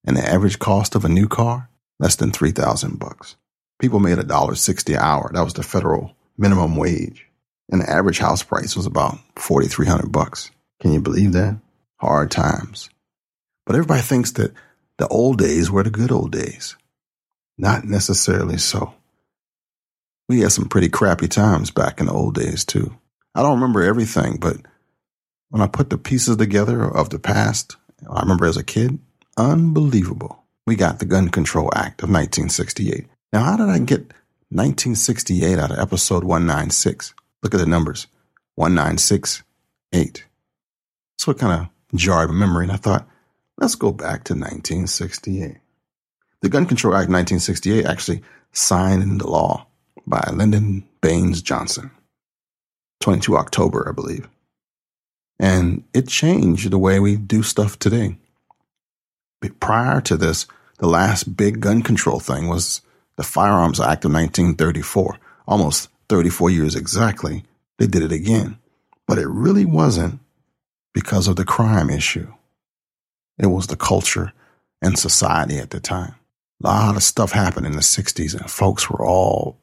And 0.06 0.18
the 0.18 0.28
average 0.28 0.60
cost 0.60 0.96
of 0.96 1.06
a 1.06 1.10
new 1.10 1.28
car? 1.28 1.70
Less 2.00 2.16
than 2.16 2.32
3000 2.32 3.00
bucks. 3.00 3.36
People 3.80 4.00
made 4.00 4.18
a 4.18 4.24
dollar 4.24 4.56
sixty 4.56 4.94
an 4.94 5.00
hour. 5.00 5.30
That 5.34 5.44
was 5.44 5.54
the 5.54 5.64
federal 5.64 6.16
minimum 6.38 6.76
wage. 6.76 7.28
And 7.70 7.82
the 7.82 7.90
average 7.90 8.20
house 8.20 8.44
price 8.44 8.76
was 8.76 8.86
about 8.86 9.20
4300 9.36 10.12
bucks. 10.12 10.52
Can 10.82 10.92
you 10.92 11.02
believe 11.02 11.34
that? 11.34 11.58
Hard 12.04 12.32
times. 12.32 12.90
But 13.66 13.78
everybody 13.78 14.02
thinks 14.02 14.32
that 14.32 14.52
the 14.98 15.08
old 15.08 15.38
days 15.38 15.72
were 15.72 15.84
the 15.84 15.90
good 15.90 16.12
old 16.12 16.34
days. 16.34 16.76
Not 17.58 17.86
necessarily 17.86 18.58
so. 18.58 18.94
We 20.28 20.42
had 20.42 20.52
some 20.52 20.68
pretty 20.68 20.90
crappy 20.90 21.30
times 21.30 21.72
back 21.72 22.02
in 22.02 22.08
the 22.08 22.12
old 22.12 22.36
days, 22.36 22.66
too. 22.66 22.94
I 23.34 23.42
don't 23.42 23.56
remember 23.56 23.84
everything, 23.84 24.36
but 24.36 24.58
when 25.48 25.62
I 25.62 25.68
put 25.68 25.90
the 25.90 25.98
pieces 25.98 26.36
together 26.36 26.84
of 26.84 27.10
the 27.10 27.20
past, 27.20 27.78
I 28.12 28.20
remember 28.20 28.48
as 28.48 28.58
a 28.58 28.66
kid, 28.66 29.00
unbelievable. 29.38 30.44
We 30.68 30.76
got 30.76 31.00
the 31.00 31.06
Gun 31.06 31.30
Control 31.30 31.72
Act 31.74 32.04
of 32.04 32.10
1968. 32.10 33.08
Now, 33.32 33.44
how 33.46 33.56
did 33.56 33.70
I 33.70 33.80
get 33.80 34.12
1968 34.50 35.58
out 35.58 35.72
of 35.72 35.80
episode 35.80 36.26
196? 36.26 37.14
Look 37.42 37.54
at 37.54 37.62
the 37.62 37.66
numbers 37.66 38.08
1968. 38.56 40.26
So 41.18 41.32
what 41.32 41.40
kind 41.40 41.62
of 41.62 41.70
jarred 41.96 42.30
my 42.30 42.36
memory, 42.36 42.66
and 42.66 42.72
I 42.72 42.78
thought, 42.78 43.08
let's 43.58 43.76
go 43.76 43.92
back 43.92 44.24
to 44.26 44.34
1968. 44.34 45.58
The 46.42 46.50
Gun 46.50 46.66
Control 46.66 46.94
Act 46.94 47.10
1968 47.10 47.86
actually 47.86 48.22
signed 48.52 49.04
into 49.04 49.28
law 49.28 49.68
by 50.06 50.22
Lyndon 50.34 50.86
Baines 51.02 51.42
Johnson. 51.42 51.92
22 53.02 53.38
October, 53.38 53.88
I 53.88 53.92
believe. 53.92 54.28
And 55.40 55.84
it 55.94 56.08
changed 56.08 56.72
the 56.72 56.78
way 56.78 57.00
we 57.00 57.16
do 57.16 57.44
stuff 57.44 57.80
today. 57.80 58.18
But 59.42 59.60
prior 59.60 60.00
to 60.02 60.16
this, 60.16 60.48
the 60.80 60.88
last 60.88 61.36
big 61.36 61.60
gun 61.60 61.82
control 61.82 62.20
thing 62.20 62.48
was 62.48 62.82
the 63.18 63.24
Firearms 63.24 63.80
Act 63.80 64.06
of 64.06 64.14
1934. 64.14 65.18
Almost 65.48 65.90
34 66.10 66.50
years 66.50 66.76
exactly, 66.76 67.44
they 67.78 67.88
did 67.88 68.04
it 68.04 68.12
again. 68.12 68.58
But 69.08 69.18
it 69.18 69.28
really 69.28 69.66
wasn't 69.66 70.20
because 70.94 71.28
of 71.28 71.36
the 71.36 71.46
crime 71.46 71.90
issue. 71.90 72.32
It 73.38 73.48
was 73.48 73.68
the 73.68 73.76
culture 73.76 74.32
and 74.82 74.98
society 74.98 75.58
at 75.58 75.72
the 75.72 75.80
time. 75.80 76.16
A 76.64 76.68
lot 76.68 76.96
of 76.96 77.04
stuff 77.04 77.32
happened 77.32 77.66
in 77.66 77.74
the 77.74 77.80
60s, 77.80 78.40
and 78.40 78.50
folks 78.50 78.90
were 78.90 79.06
all 79.06 79.58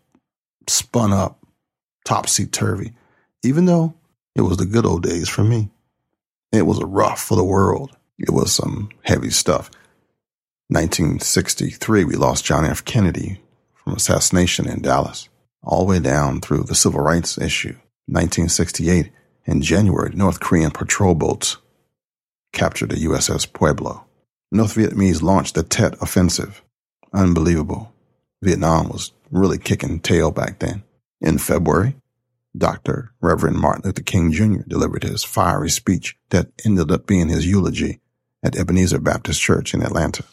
spun 0.68 1.12
up, 1.12 1.38
topsy 2.04 2.46
turvy, 2.46 2.92
even 3.42 3.64
though 3.64 3.94
it 4.34 4.42
was 4.42 4.56
the 4.56 4.66
good 4.66 4.86
old 4.86 5.02
days 5.02 5.28
for 5.28 5.44
me. 5.44 5.70
It 6.52 6.66
was 6.66 6.78
a 6.78 6.86
rough 6.86 7.22
for 7.22 7.36
the 7.36 7.44
world. 7.44 7.96
It 8.18 8.30
was 8.30 8.52
some 8.52 8.90
heavy 9.02 9.30
stuff. 9.30 9.70
1963, 10.68 12.04
we 12.04 12.14
lost 12.14 12.44
John 12.44 12.64
F. 12.64 12.84
Kennedy 12.84 13.40
from 13.74 13.94
assassination 13.94 14.68
in 14.68 14.82
Dallas, 14.82 15.28
all 15.62 15.80
the 15.80 15.90
way 15.90 16.00
down 16.00 16.40
through 16.40 16.64
the 16.64 16.74
civil 16.74 17.00
rights 17.00 17.38
issue. 17.38 17.76
1968, 18.06 19.10
in 19.44 19.62
January, 19.62 20.12
North 20.14 20.40
Korean 20.40 20.70
patrol 20.70 21.14
boats 21.14 21.56
captured 22.52 22.90
the 22.90 23.04
USS 23.06 23.50
Pueblo. 23.52 24.04
North 24.52 24.74
Vietnamese 24.74 25.22
launched 25.22 25.54
the 25.54 25.62
Tet 25.62 25.94
Offensive. 26.00 26.62
Unbelievable. 27.12 27.92
Vietnam 28.42 28.88
was 28.88 29.12
really 29.30 29.58
kicking 29.58 30.00
tail 30.00 30.30
back 30.30 30.58
then. 30.58 30.82
In 31.20 31.38
February, 31.38 31.96
Dr. 32.56 33.12
Reverend 33.20 33.58
Martin 33.58 33.82
Luther 33.84 34.02
King 34.02 34.32
Jr. 34.32 34.62
delivered 34.66 35.04
his 35.04 35.22
fiery 35.22 35.70
speech 35.70 36.16
that 36.30 36.48
ended 36.64 36.90
up 36.90 37.06
being 37.06 37.28
his 37.28 37.46
eulogy 37.46 38.00
at 38.42 38.56
Ebenezer 38.56 38.98
Baptist 38.98 39.40
Church 39.40 39.74
in 39.74 39.82
Atlanta. 39.82 40.24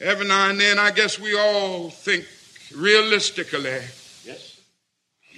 Every 0.00 0.26
now 0.26 0.50
and 0.50 0.60
then, 0.60 0.78
I 0.78 0.90
guess 0.90 1.18
we 1.18 1.38
all 1.38 1.90
think 1.90 2.26
realistically 2.74 3.80
yes. 4.24 4.60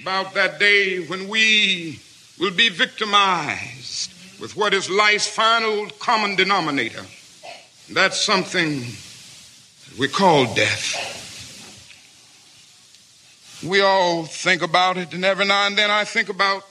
about 0.03 0.35
that 0.35 0.59
day 0.59 1.05
when 1.07 1.29
we 1.29 2.01
will 2.39 2.53
be 2.53 2.69
victimized 2.69 4.13
with 4.41 4.57
what 4.57 4.73
is 4.73 4.89
life's 4.89 5.27
final 5.27 5.89
common 5.99 6.37
denominator. 6.37 7.05
That's 7.91 8.21
something 8.21 8.85
we 9.99 10.09
call 10.09 10.53
death. 10.55 11.17
We 13.67 13.81
all 13.81 14.25
think 14.25 14.63
about 14.63 14.97
it, 14.99 15.15
and 15.15 15.25
every 15.25 15.47
now 15.47 15.67
and 15.67 15.77
then 15.77 15.91
I 15.91 16.05
think 16.05 16.29
about 16.29 16.63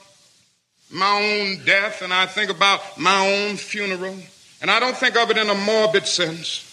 my 0.90 1.20
own 1.20 1.64
death 1.66 2.00
and 2.00 2.14
I 2.14 2.24
think 2.24 2.50
about 2.50 2.98
my 2.98 3.26
own 3.26 3.56
funeral, 3.56 4.16
and 4.62 4.70
I 4.70 4.80
don't 4.80 4.96
think 4.96 5.16
of 5.16 5.30
it 5.30 5.36
in 5.36 5.50
a 5.50 5.54
morbid 5.54 6.06
sense. 6.06 6.64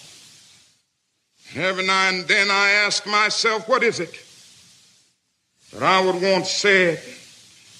Every 1.53 1.85
now 1.85 2.09
and 2.09 2.25
then 2.27 2.49
I 2.49 2.71
ask 2.85 3.05
myself, 3.05 3.67
what 3.67 3.83
is 3.83 3.99
it 3.99 4.17
that 5.73 5.83
I 5.83 5.99
would 5.99 6.21
want 6.21 6.47
said? 6.47 7.01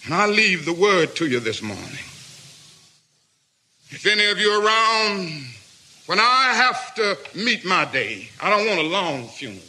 And 0.06 0.14
I 0.14 0.28
leave 0.28 0.66
the 0.66 0.74
word 0.74 1.16
to 1.16 1.26
you 1.26 1.40
this 1.40 1.62
morning. 1.62 2.06
If 3.90 4.06
any 4.06 4.26
of 4.26 4.38
you 4.38 4.50
are 4.50 4.64
around 4.64 5.30
when 6.06 6.20
I 6.20 6.54
have 6.54 6.94
to 6.96 7.18
meet 7.36 7.66
my 7.66 7.86
day, 7.86 8.30
I 8.42 8.52
don't 8.52 8.68
want 8.68 8.80
a 8.80 8.84
long 8.84 9.28
funeral. 9.28 9.64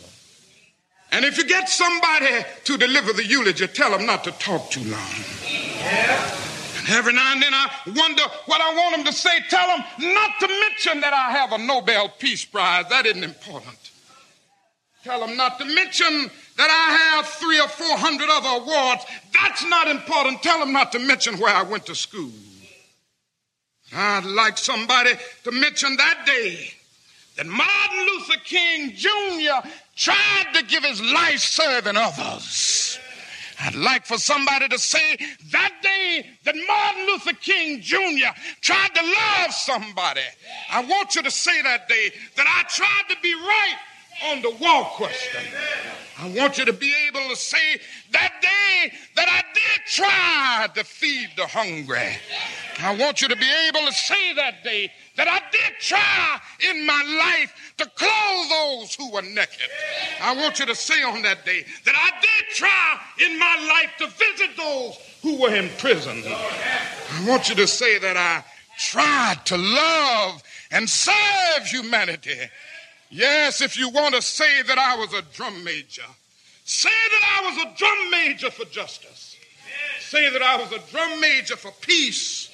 And 1.12 1.24
if 1.24 1.38
you 1.38 1.44
get 1.46 1.68
somebody 1.68 2.44
to 2.64 2.76
deliver 2.76 3.14
the 3.14 3.24
eulogy, 3.24 3.66
tell 3.68 3.90
them 3.90 4.04
not 4.04 4.24
to 4.24 4.32
talk 4.32 4.70
too 4.70 4.84
long. 4.84 5.00
Yeah. 5.42 6.38
And 6.78 6.88
every 6.90 7.14
now 7.14 7.32
and 7.32 7.42
then 7.42 7.54
I 7.54 7.70
wonder 7.86 8.22
what 8.44 8.60
I 8.60 8.74
want 8.74 8.96
them 8.96 9.04
to 9.06 9.12
say. 9.12 9.40
Tell 9.48 9.66
them 9.68 9.84
not 10.12 10.38
to 10.40 10.48
mention 10.48 11.00
that 11.00 11.14
I 11.14 11.30
have 11.30 11.52
a 11.52 11.58
Nobel 11.58 12.10
Peace 12.18 12.44
Prize. 12.44 12.84
That 12.90 13.06
isn't 13.06 13.24
important. 13.24 13.78
Tell 15.02 15.26
them 15.26 15.36
not 15.36 15.58
to 15.60 15.64
mention 15.64 16.30
that 16.56 16.70
I 16.70 17.16
have 17.16 17.26
three 17.26 17.60
or 17.60 17.68
four 17.68 17.96
hundred 17.98 18.28
other 18.30 18.62
awards. 18.62 19.04
That's 19.32 19.64
not 19.66 19.88
important. 19.88 20.42
Tell 20.42 20.58
them 20.58 20.72
not 20.72 20.92
to 20.92 20.98
mention 20.98 21.38
where 21.38 21.54
I 21.54 21.62
went 21.62 21.86
to 21.86 21.94
school. 21.94 22.30
I'd 23.94 24.24
like 24.24 24.58
somebody 24.58 25.12
to 25.44 25.52
mention 25.52 25.96
that 25.96 26.24
day 26.26 26.70
that 27.36 27.46
Martin 27.46 28.06
Luther 28.06 28.40
King 28.44 28.92
Jr. 28.94 29.68
tried 29.94 30.46
to 30.54 30.64
give 30.64 30.84
his 30.84 31.00
life 31.00 31.40
serving 31.40 31.96
others. 31.96 32.98
I'd 33.60 33.74
like 33.74 34.04
for 34.04 34.18
somebody 34.18 34.68
to 34.68 34.78
say 34.78 35.16
that 35.50 35.72
day 35.82 36.26
that 36.44 36.54
Martin 36.66 37.06
Luther 37.06 37.32
King 37.40 37.80
Jr. 37.80 38.38
tried 38.60 38.94
to 38.94 39.02
love 39.02 39.52
somebody. 39.52 40.20
I 40.70 40.84
want 40.84 41.14
you 41.14 41.22
to 41.22 41.30
say 41.30 41.62
that 41.62 41.88
day 41.88 42.10
that 42.36 42.46
I 42.46 42.68
tried 42.68 43.14
to 43.14 43.20
be 43.22 43.32
right 43.34 43.76
on 44.24 44.42
the 44.42 44.50
wall 44.60 44.84
question. 44.96 45.42
I 46.18 46.28
want 46.30 46.56
you 46.56 46.64
to 46.64 46.72
be 46.72 46.92
able 47.08 47.28
to 47.28 47.36
say 47.36 47.78
that 48.12 48.32
day 48.40 48.92
that 49.16 49.28
I 49.28 49.42
did 49.52 49.86
try 49.86 50.68
to 50.74 50.84
feed 50.84 51.28
the 51.36 51.46
hungry. 51.46 52.16
I 52.80 52.96
want 52.96 53.20
you 53.20 53.28
to 53.28 53.36
be 53.36 53.50
able 53.68 53.86
to 53.86 53.92
say 53.92 54.34
that 54.34 54.64
day 54.64 54.90
that 55.16 55.28
I 55.28 55.40
did 55.50 55.74
try 55.80 56.40
in 56.70 56.86
my 56.86 57.02
life 57.18 57.74
to 57.78 57.86
clothe 57.96 58.50
those 58.50 58.94
who 58.94 59.12
were 59.12 59.22
naked. 59.22 59.68
I 60.22 60.34
want 60.34 60.58
you 60.58 60.66
to 60.66 60.74
say 60.74 61.02
on 61.02 61.22
that 61.22 61.44
day 61.44 61.64
that 61.84 61.94
I 61.94 62.20
did 62.20 62.54
try 62.54 63.00
in 63.26 63.38
my 63.38 63.66
life 63.68 63.92
to 63.98 64.06
visit 64.06 64.56
those 64.56 64.98
who 65.22 65.40
were 65.40 65.54
in 65.54 65.68
prison. 65.78 66.22
I 66.26 67.28
want 67.28 67.48
you 67.48 67.54
to 67.56 67.66
say 67.66 67.98
that 67.98 68.16
I 68.16 68.44
tried 68.78 69.44
to 69.46 69.56
love 69.56 70.42
and 70.70 70.88
serve 70.88 71.66
humanity. 71.66 72.38
Yes, 73.16 73.62
if 73.62 73.78
you 73.78 73.88
want 73.88 74.14
to 74.14 74.20
say 74.20 74.60
that 74.60 74.76
I 74.76 74.94
was 74.96 75.14
a 75.14 75.22
drum 75.32 75.64
major, 75.64 76.02
say 76.64 76.90
that 76.90 77.40
I 77.40 77.48
was 77.48 77.64
a 77.64 77.78
drum 77.78 78.10
major 78.10 78.50
for 78.50 78.66
justice. 78.66 79.38
Say 80.00 80.28
that 80.28 80.42
I 80.42 80.58
was 80.58 80.70
a 80.70 80.78
drum 80.90 81.18
major 81.18 81.56
for 81.56 81.72
peace. 81.80 82.50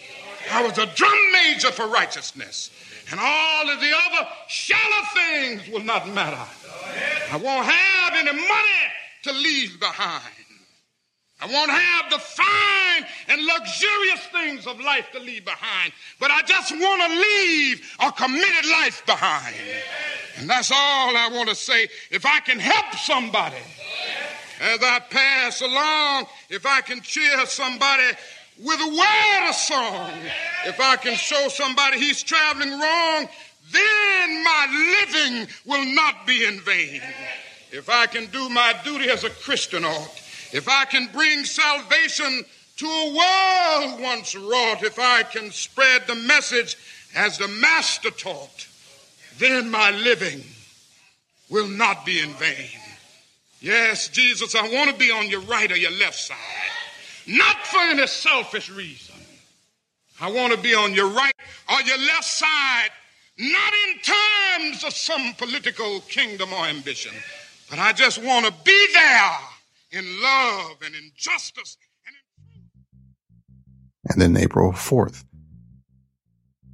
I 0.53 0.63
was 0.63 0.79
a 0.79 0.87
drum 0.87 1.19
major 1.33 1.73
for 1.73 1.89
righteousness. 1.89 2.71
And 3.11 3.19
all 3.19 3.71
of 3.71 3.81
the 3.81 3.91
other 3.91 4.29
shallow 4.47 5.05
things 5.13 5.69
will 5.69 5.83
not 5.83 6.09
matter. 6.09 6.49
I 7.33 7.37
won't 7.39 7.67
have 7.67 8.15
any 8.15 8.31
money 8.31 8.87
to 9.25 9.33
leave 9.33 9.81
behind. 9.81 10.23
I 11.41 11.47
won't 11.47 11.73
have 11.73 12.09
the 12.09 12.21
fine 12.21 13.05
and 13.27 13.45
luxurious 13.45 14.27
things 14.31 14.67
of 14.69 14.81
life 14.81 15.11
to 15.13 15.19
leave 15.19 15.45
behind, 15.45 15.93
but 16.21 16.31
I 16.31 16.43
just 16.43 16.71
want 16.71 17.03
to 17.03 17.19
leave 17.19 17.97
a 17.99 18.13
committed 18.13 18.71
life 18.71 19.05
behind. 19.07 19.57
And 20.39 20.49
that's 20.49 20.71
all 20.71 21.17
I 21.17 21.29
want 21.33 21.49
to 21.49 21.55
say. 21.55 21.89
If 22.11 22.25
I 22.27 22.41
can 22.41 22.59
help 22.59 22.95
somebody 22.95 23.63
as 24.61 24.83
I 24.83 25.01
pass 25.11 25.61
along, 25.61 26.27
if 26.49 26.67
I 26.67 26.81
can 26.81 27.01
cheer 27.01 27.45
somebody 27.47 28.05
with 28.59 28.81
a 28.81 28.89
word 28.89 29.49
of 29.49 29.55
song, 29.55 30.11
if 30.67 30.81
I 30.81 30.97
can 30.97 31.17
show 31.17 31.49
somebody 31.49 31.99
he's 31.99 32.23
traveling 32.23 32.71
wrong, 32.71 33.29
then 33.73 34.45
my 34.45 35.01
living 35.01 35.49
will 35.67 35.85
not 35.95 36.27
be 36.27 36.45
in 36.45 36.61
vain. 36.61 37.01
If 37.71 37.89
I 37.89 38.07
can 38.07 38.27
do 38.27 38.49
my 38.51 38.75
duty 38.85 39.09
as 39.09 39.25
a 39.25 39.31
Christian 39.31 39.85
ought, 39.85 40.21
if 40.53 40.69
I 40.69 40.85
can 40.85 41.09
bring 41.13 41.45
salvation 41.45 42.45
to 42.77 42.87
a 42.87 43.15
world 43.17 44.01
once 44.01 44.35
wrought, 44.35 44.83
if 44.83 44.99
I 44.99 45.23
can 45.23 45.51
spread 45.51 46.07
the 46.07 46.15
message 46.15 46.77
as 47.15 47.39
the 47.39 47.49
Master 47.49 48.11
taught, 48.11 48.67
then 49.39 49.71
my 49.71 49.91
living 49.91 50.43
will 51.49 51.69
not 51.69 52.05
be 52.07 52.21
in 52.21 52.31
vain. 52.35 52.69
Yes, 53.61 54.09
Jesus, 54.09 54.55
I 54.55 54.69
want 54.73 54.91
to 54.91 54.97
be 54.97 55.11
on 55.11 55.29
your 55.31 55.41
right 55.43 55.71
or 55.71 55.77
your 55.77 55.93
left 55.93 56.19
side, 56.19 56.37
not 57.27 57.57
for 57.67 57.79
any 57.79 58.07
selfish 58.07 58.71
reason. 58.71 59.15
I 60.21 60.31
want 60.31 60.53
to 60.53 60.59
be 60.59 60.75
on 60.75 60.95
your 60.95 61.09
right 61.09 61.33
or 61.71 61.81
your 61.83 61.99
left 61.99 62.25
side, 62.25 62.91
not 63.39 63.73
in 63.89 63.99
terms 64.01 64.85
of 64.85 64.93
some 64.93 65.35
political 65.35 66.01
kingdom 66.03 66.53
or 66.53 66.67
ambition, 66.67 67.13
but 67.71 67.79
I 67.79 67.93
just 67.93 68.23
want 68.23 68.47
to 68.47 68.53
be 68.65 68.87
there 68.93 69.39
in 69.93 70.23
love 70.23 70.77
and 70.85 70.95
in 70.95 71.11
justice. 71.17 71.77
And 72.07 72.17
in- 72.17 74.11
and 74.11 74.21
then 74.37 74.43
April 74.43 74.73
4th, 74.73 75.25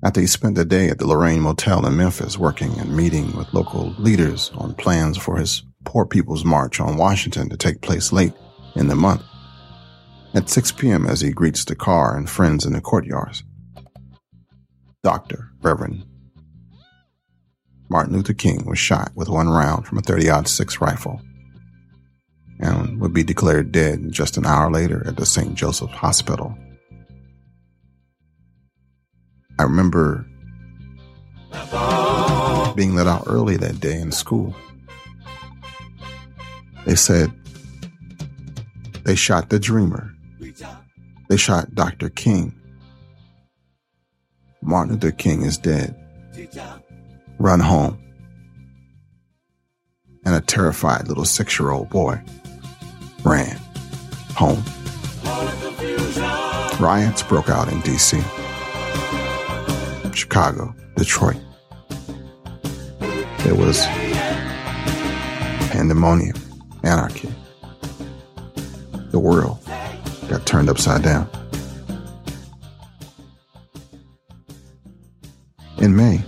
after 0.02 0.20
he 0.20 0.26
spent 0.26 0.54
the 0.54 0.64
day 0.64 0.88
at 0.88 0.98
the 0.98 1.06
Lorraine 1.06 1.40
Motel 1.40 1.84
in 1.86 1.96
Memphis 1.96 2.38
working 2.38 2.78
and 2.78 2.96
meeting 2.96 3.36
with 3.36 3.52
local 3.52 3.94
leaders 3.98 4.50
on 4.54 4.74
plans 4.74 5.16
for 5.16 5.36
his 5.36 5.62
Poor 5.84 6.04
People's 6.04 6.44
March 6.44 6.80
on 6.80 6.96
Washington 6.96 7.48
to 7.48 7.56
take 7.56 7.80
place 7.80 8.12
late 8.12 8.34
in 8.76 8.88
the 8.88 8.94
month. 8.94 9.22
At 10.34 10.50
6 10.50 10.72
p.m., 10.72 11.06
as 11.06 11.20
he 11.20 11.30
greets 11.30 11.64
the 11.64 11.74
car 11.74 12.16
and 12.16 12.28
friends 12.28 12.66
in 12.66 12.74
the 12.74 12.80
courtyards, 12.80 13.42
Dr. 15.02 15.50
Reverend 15.62 16.04
Martin 17.88 18.12
Luther 18.12 18.34
King 18.34 18.66
was 18.66 18.78
shot 18.78 19.12
with 19.14 19.28
one 19.28 19.48
round 19.48 19.86
from 19.86 19.98
a 19.98 20.02
30 20.02 20.44
6 20.44 20.80
rifle 20.80 21.22
and 22.60 23.00
would 23.00 23.14
be 23.14 23.22
declared 23.22 23.72
dead 23.72 24.10
just 24.12 24.36
an 24.36 24.44
hour 24.44 24.70
later 24.70 25.02
at 25.06 25.16
the 25.16 25.24
St. 25.24 25.54
Joseph 25.54 25.90
Hospital. 25.90 26.56
I 29.58 29.64
remember 29.64 30.24
being 32.76 32.94
let 32.94 33.08
out 33.08 33.24
early 33.26 33.56
that 33.56 33.80
day 33.80 33.98
in 33.98 34.12
school. 34.12 34.54
They 36.86 36.94
said 36.94 37.32
they 39.04 39.16
shot 39.16 39.48
the 39.48 39.58
dreamer. 39.58 40.14
They 41.28 41.36
shot 41.36 41.74
Dr. 41.74 42.08
King. 42.08 42.54
Martin 44.62 44.94
Luther 44.94 45.10
King 45.10 45.42
is 45.42 45.58
dead. 45.58 45.94
Run 47.38 47.60
home. 47.60 47.98
And 50.24 50.34
a 50.34 50.40
terrified 50.40 51.08
little 51.08 51.24
six 51.24 51.58
year 51.58 51.70
old 51.70 51.90
boy 51.90 52.20
ran 53.24 53.58
home. 54.36 54.62
Riots 56.80 57.22
broke 57.22 57.48
out 57.48 57.72
in 57.72 57.80
D.C., 57.80 58.20
Chicago, 60.18 60.74
Detroit. 60.96 61.36
There 63.44 63.54
was 63.54 63.86
pandemonium, 65.70 66.34
anarchy. 66.82 67.32
The 69.12 69.18
world 69.20 69.60
got 70.28 70.44
turned 70.44 70.68
upside 70.68 71.04
down. 71.04 71.30
In 75.78 75.94
May, 75.94 76.20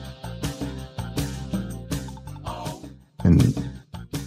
in 3.25 3.41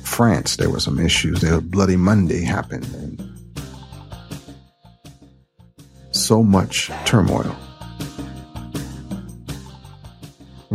France, 0.03 0.57
there 0.57 0.69
were 0.69 0.81
some 0.81 0.99
issues. 0.99 1.39
There, 1.39 1.61
Bloody 1.61 1.95
Monday 1.95 2.43
happened, 2.43 2.85
and 2.95 3.63
so 6.11 6.43
much 6.43 6.91
turmoil. 7.05 7.55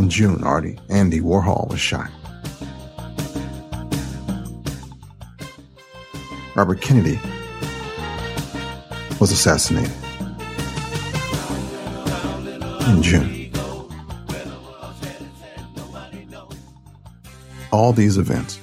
In 0.09 0.12
June, 0.12 0.42
Artie, 0.42 0.81
Andy 0.88 1.21
Warhol 1.21 1.68
was 1.68 1.79
shot. 1.79 2.11
Robert 6.55 6.81
Kennedy 6.81 7.21
was 9.21 9.31
assassinated 9.33 9.92
in 12.88 13.03
June. 13.03 13.53
All 17.71 17.92
these 17.92 18.16
events 18.16 18.59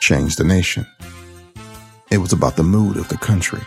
changed 0.00 0.38
the 0.38 0.44
nation. 0.44 0.86
It 2.10 2.16
was 2.16 2.32
about 2.32 2.56
the 2.56 2.62
mood 2.62 2.96
of 2.96 3.08
the 3.08 3.18
country. 3.18 3.60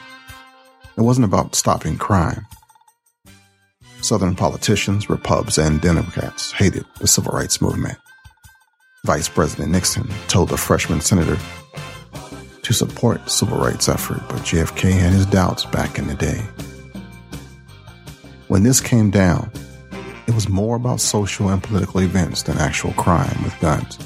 It 0.97 1.01
wasn't 1.01 1.25
about 1.25 1.53
stopping 1.53 1.99
crime. 1.99 2.47
Southern 4.05 4.35
politicians, 4.35 5.09
Repubs, 5.09 5.57
and 5.57 5.81
Democrats 5.81 6.51
hated 6.51 6.85
the 6.99 7.07
civil 7.07 7.33
rights 7.33 7.61
movement. 7.61 7.97
Vice 9.03 9.27
President 9.27 9.71
Nixon 9.71 10.07
told 10.27 10.51
a 10.51 10.57
freshman 10.57 11.01
senator 11.01 11.37
to 12.61 12.73
support 12.73 13.29
civil 13.29 13.57
rights 13.57 13.89
effort, 13.89 14.21
but 14.29 14.41
JFK 14.41 14.91
had 14.91 15.11
his 15.11 15.25
doubts 15.25 15.65
back 15.65 15.97
in 15.97 16.07
the 16.07 16.13
day. 16.13 16.43
When 18.47 18.61
this 18.61 18.79
came 18.79 19.09
down, 19.09 19.51
it 20.27 20.35
was 20.35 20.47
more 20.49 20.75
about 20.75 21.01
social 21.01 21.49
and 21.49 21.63
political 21.63 22.01
events 22.01 22.43
than 22.43 22.59
actual 22.59 22.93
crime 22.93 23.43
with 23.43 23.59
guns. 23.59 23.97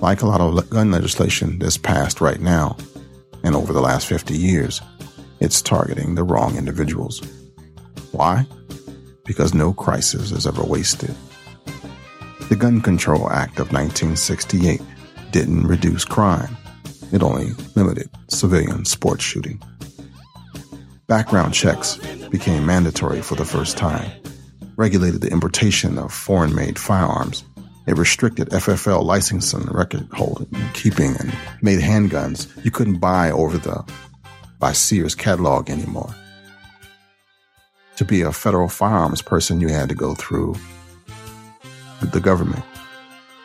Like 0.00 0.22
a 0.22 0.26
lot 0.26 0.40
of 0.40 0.70
gun 0.70 0.90
legislation 0.90 1.60
that's 1.60 1.76
passed 1.78 2.20
right 2.20 2.40
now 2.40 2.76
and 3.44 3.54
over 3.54 3.72
the 3.72 3.80
last 3.80 4.06
50 4.06 4.36
years, 4.36 4.80
it's 5.38 5.62
targeting 5.62 6.14
the 6.14 6.24
wrong 6.24 6.56
individuals. 6.56 7.20
Why? 8.10 8.46
Because 9.24 9.54
no 9.54 9.72
crisis 9.72 10.32
is 10.32 10.46
ever 10.46 10.62
wasted. 10.62 11.14
The 12.48 12.56
Gun 12.56 12.80
Control 12.80 13.30
Act 13.30 13.58
of 13.58 13.72
1968 13.72 14.80
didn't 15.30 15.66
reduce 15.66 16.04
crime. 16.04 16.56
It 17.12 17.22
only 17.22 17.50
limited 17.74 18.10
civilian 18.28 18.84
sports 18.84 19.24
shooting. 19.24 19.62
Background 21.06 21.54
checks 21.54 21.96
became 22.30 22.66
mandatory 22.66 23.22
for 23.22 23.34
the 23.34 23.44
first 23.44 23.76
time, 23.76 24.10
regulated 24.76 25.20
the 25.20 25.30
importation 25.30 25.98
of 25.98 26.12
foreign 26.12 26.54
made 26.54 26.78
firearms. 26.78 27.44
It 27.86 27.98
restricted 27.98 28.48
FFL 28.50 29.04
licensing, 29.04 29.66
record 29.66 30.08
holding, 30.12 30.48
and 30.52 30.74
keeping, 30.74 31.16
and 31.16 31.34
made 31.62 31.80
handguns 31.80 32.48
you 32.64 32.70
couldn't 32.70 32.98
buy 32.98 33.30
over 33.30 33.58
the 33.58 33.84
by 34.58 34.72
Sears 34.72 35.14
catalog 35.14 35.68
anymore. 35.68 36.14
To 37.96 38.04
be 38.04 38.22
a 38.22 38.32
federal 38.32 38.68
firearms 38.68 39.22
person, 39.22 39.60
you 39.60 39.68
had 39.68 39.88
to 39.88 39.94
go 39.94 40.14
through 40.14 40.56
the 42.02 42.20
government. 42.20 42.64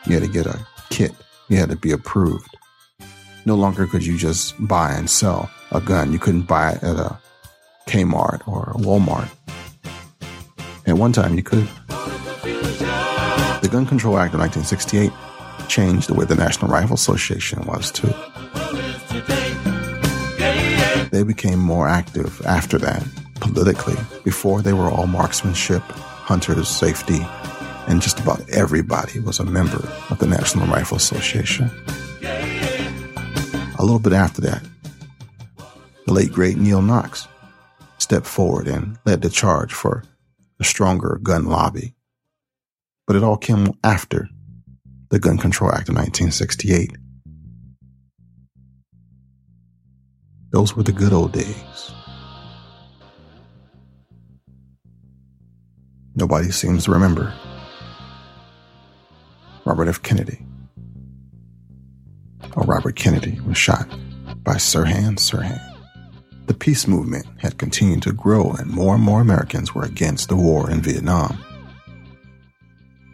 You 0.06 0.14
had 0.14 0.24
to 0.24 0.30
get 0.30 0.48
a 0.48 0.60
kit. 0.90 1.14
You 1.50 1.58
had 1.58 1.70
to 1.70 1.76
be 1.76 1.92
approved. 1.92 2.58
No 3.46 3.56
longer 3.56 3.86
could 3.86 4.06
you 4.06 4.18
just 4.18 4.56
buy 4.68 4.92
and 4.92 5.10
sell 5.10 5.50
a 5.72 5.80
gun. 5.80 6.12
You 6.12 6.20
couldn't 6.20 6.44
buy 6.44 6.72
it 6.72 6.84
at 6.84 6.96
a 6.96 7.18
Kmart 7.88 8.48
or 8.48 8.72
a 8.72 8.80
Walmart. 8.80 9.30
At 10.88 10.98
one 10.98 11.12
time, 11.12 11.36
you 11.36 11.44
could. 11.44 11.68
The 13.62 13.70
Gun 13.72 13.86
Control 13.86 14.18
Act 14.18 14.34
of 14.34 14.40
1968 14.40 15.12
changed 15.68 16.08
the 16.08 16.16
way 16.16 16.26
the 16.26 16.36
National 16.36 16.72
Rifle 16.72 16.96
Association 16.96 17.64
was, 17.66 17.92
too. 17.92 18.12
They 21.12 21.24
became 21.24 21.60
more 21.60 21.88
active 21.88 22.42
after 22.46 22.78
that, 22.80 23.04
politically. 23.40 23.96
Before, 24.24 24.62
they 24.62 24.74
were 24.74 24.90
all 24.90 25.08
marksmanship, 25.08 25.82
hunters, 25.82 26.68
safety, 26.68 27.20
and 27.88 28.02
just 28.02 28.20
about 28.20 28.48
everybody 28.50 29.20
was 29.20 29.40
a 29.40 29.44
member 29.44 29.88
of 30.10 30.20
the 30.20 30.28
National 30.28 30.68
Rifle 30.68 30.98
Association. 30.98 31.72
A 32.24 33.82
little 33.82 34.00
bit 34.00 34.14
after 34.14 34.42
that, 34.42 34.64
the 36.06 36.14
late 36.14 36.32
great 36.32 36.58
Neal 36.58 36.82
Knox 36.82 37.28
stepped 37.98 38.28
forward 38.28 38.68
and 38.68 38.98
led 39.06 39.22
the 39.22 39.30
charge 39.30 39.74
for 39.74 40.04
a 40.60 40.64
stronger 40.64 41.20
gun 41.24 41.46
lobby. 41.46 41.96
But 43.08 43.16
it 43.16 43.24
all 43.24 43.38
came 43.38 43.74
after 43.84 44.30
the 45.10 45.20
Gun 45.20 45.38
Control 45.38 45.72
Act 45.72 45.90
of 45.90 45.96
1968. 45.96 46.92
Those 50.52 50.76
were 50.76 50.84
the 50.84 50.92
good 50.92 51.14
old 51.14 51.32
days. 51.32 51.92
Nobody 56.20 56.52
seems 56.52 56.84
to 56.84 56.92
remember. 56.92 57.34
Robert 59.64 59.88
F. 59.88 60.02
Kennedy. 60.02 60.46
Or 62.58 62.64
Robert 62.64 62.98
Kennedy 62.98 63.40
was 63.48 63.58
shot 63.58 63.88
by 64.44 64.56
Sirhan 64.56 65.16
Sirhan. 65.16 65.62
The 66.48 66.54
peace 66.54 66.88
movement 66.88 67.26
had 67.38 67.58
continued 67.58 68.02
to 68.02 68.12
grow, 68.12 68.52
and 68.52 68.70
more 68.70 68.96
and 68.96 69.04
more 69.04 69.22
Americans 69.22 69.74
were 69.74 69.86
against 69.86 70.28
the 70.28 70.36
war 70.36 70.70
in 70.70 70.82
Vietnam. 70.82 71.42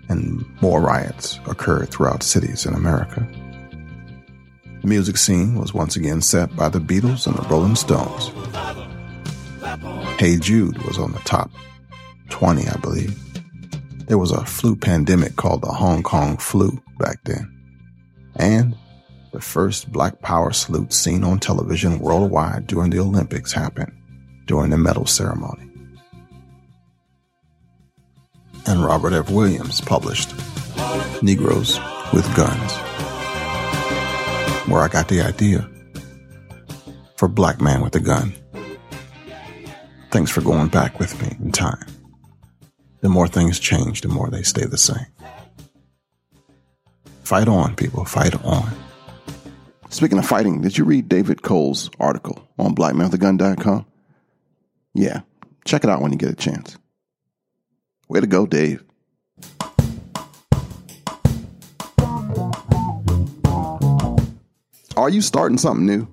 And 0.09 0.43
more 0.59 0.81
riots 0.81 1.39
occurred 1.45 1.89
throughout 1.91 2.23
cities 2.23 2.65
in 2.65 2.73
America. 2.73 3.27
The 4.81 4.87
music 4.87 5.17
scene 5.17 5.59
was 5.59 5.75
once 5.75 5.95
again 5.95 6.21
set 6.21 6.55
by 6.55 6.69
the 6.69 6.79
Beatles 6.79 7.27
and 7.27 7.35
the 7.35 7.47
Rolling 7.49 7.75
Stones. 7.75 8.31
Hey 10.17 10.37
Jude 10.37 10.79
was 10.79 10.97
on 10.97 11.11
the 11.11 11.19
top 11.19 11.51
20, 12.29 12.67
I 12.67 12.77
believe. 12.77 13.17
There 14.07 14.17
was 14.17 14.31
a 14.31 14.45
flu 14.45 14.75
pandemic 14.75 15.35
called 15.35 15.61
the 15.61 15.71
Hong 15.71 16.03
Kong 16.03 16.37
flu 16.37 16.81
back 16.99 17.23
then. 17.23 17.51
And 18.35 18.75
the 19.31 19.41
first 19.41 19.91
Black 19.91 20.21
Power 20.21 20.53
salute 20.53 20.93
seen 20.93 21.23
on 21.23 21.39
television 21.39 21.99
worldwide 21.99 22.67
during 22.67 22.91
the 22.91 22.99
Olympics 22.99 23.51
happened 23.51 23.91
during 24.45 24.69
the 24.69 24.77
medal 24.77 25.05
ceremony. 25.05 25.69
And 28.67 28.83
Robert 28.83 29.13
F. 29.13 29.29
Williams 29.29 29.81
published 29.81 30.33
Negroes 31.21 31.79
with 32.13 32.25
Guns, 32.35 32.73
where 34.67 34.81
I 34.81 34.87
got 34.87 35.07
the 35.07 35.21
idea 35.21 35.69
for 37.17 37.27
Black 37.27 37.61
Man 37.61 37.81
with 37.81 37.95
a 37.95 37.99
Gun. 37.99 38.33
Thanks 40.11 40.31
for 40.31 40.41
going 40.41 40.67
back 40.67 40.99
with 40.99 41.19
me 41.21 41.35
in 41.43 41.51
time. 41.51 41.94
The 43.05 43.09
more 43.09 43.27
things 43.27 43.59
change, 43.59 44.01
the 44.01 44.07
more 44.07 44.31
they 44.31 44.41
stay 44.41 44.65
the 44.65 44.79
same. 44.79 45.05
Fight 47.23 47.47
on, 47.47 47.75
people. 47.75 48.03
Fight 48.03 48.33
on. 48.43 48.67
Speaking 49.91 50.17
of 50.17 50.25
fighting, 50.25 50.61
did 50.61 50.75
you 50.75 50.85
read 50.85 51.07
David 51.07 51.43
Cole's 51.43 51.91
article 51.99 52.49
on 52.57 52.73
blackmanwithagun.com? 52.73 53.85
Yeah, 54.95 55.19
check 55.65 55.83
it 55.83 55.89
out 55.91 56.01
when 56.01 56.13
you 56.13 56.17
get 56.17 56.31
a 56.31 56.35
chance. 56.35 56.79
Way 58.09 58.21
to 58.21 58.25
go, 58.25 58.47
Dave. 58.47 58.83
Are 64.97 65.11
you 65.11 65.21
starting 65.21 65.59
something 65.59 65.85
new? 65.85 66.07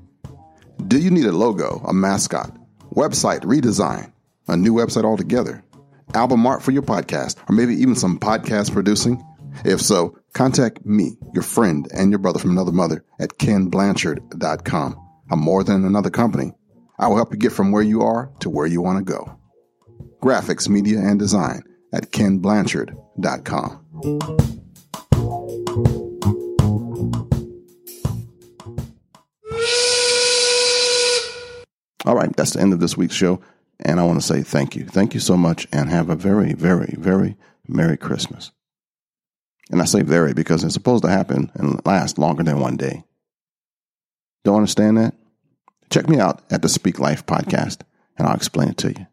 Do 0.88 0.98
you 0.98 1.10
need 1.10 1.24
a 1.24 1.32
logo, 1.32 1.82
a 1.88 1.94
mascot, 1.94 2.54
website 2.94 3.40
redesign, 3.44 4.12
a 4.46 4.58
new 4.58 4.74
website 4.74 5.04
altogether, 5.04 5.64
album 6.14 6.46
art 6.46 6.62
for 6.62 6.70
your 6.70 6.82
podcast, 6.82 7.36
or 7.48 7.54
maybe 7.54 7.74
even 7.74 7.94
some 7.94 8.18
podcast 8.18 8.72
producing? 8.72 9.24
If 9.64 9.80
so, 9.80 10.18
contact 10.34 10.84
me, 10.84 11.16
your 11.34 11.42
friend, 11.42 11.88
and 11.94 12.10
your 12.10 12.18
brother 12.18 12.38
from 12.38 12.50
another 12.50 12.72
mother 12.72 13.04
at 13.20 13.30
kenblanchard.com. 13.38 15.08
I'm 15.30 15.40
more 15.40 15.64
than 15.64 15.84
another 15.84 16.10
company. 16.10 16.52
I 16.98 17.08
will 17.08 17.16
help 17.16 17.32
you 17.32 17.38
get 17.38 17.52
from 17.52 17.72
where 17.72 17.82
you 17.82 18.02
are 18.02 18.30
to 18.40 18.50
where 18.50 18.66
you 18.66 18.80
want 18.80 18.98
to 18.98 19.12
go. 19.12 19.38
Graphics, 20.22 20.68
media, 20.68 21.00
and 21.00 21.18
design 21.18 21.62
at 21.92 22.10
kenblanchard.com. 22.12 23.78
All 32.04 32.16
right, 32.16 32.34
that's 32.36 32.54
the 32.54 32.60
end 32.60 32.72
of 32.72 32.80
this 32.80 32.96
week's 32.96 33.14
show. 33.14 33.40
And 33.82 33.98
I 33.98 34.04
want 34.04 34.20
to 34.20 34.26
say 34.26 34.42
thank 34.42 34.76
you. 34.76 34.84
Thank 34.84 35.14
you 35.14 35.20
so 35.20 35.36
much 35.36 35.66
and 35.72 35.90
have 35.90 36.08
a 36.08 36.16
very, 36.16 36.54
very, 36.54 36.94
very 36.98 37.36
Merry 37.66 37.96
Christmas. 37.96 38.52
And 39.70 39.80
I 39.80 39.84
say 39.84 40.02
very 40.02 40.34
because 40.34 40.64
it's 40.64 40.74
supposed 40.74 41.04
to 41.04 41.10
happen 41.10 41.50
and 41.54 41.84
last 41.84 42.18
longer 42.18 42.42
than 42.42 42.60
one 42.60 42.76
day. 42.76 43.04
Don't 44.44 44.56
understand 44.56 44.98
that? 44.98 45.14
Check 45.90 46.08
me 46.08 46.18
out 46.18 46.42
at 46.50 46.62
the 46.62 46.68
Speak 46.68 46.98
Life 46.98 47.26
podcast 47.26 47.82
and 48.16 48.28
I'll 48.28 48.36
explain 48.36 48.68
it 48.68 48.76
to 48.78 48.88
you. 48.88 49.06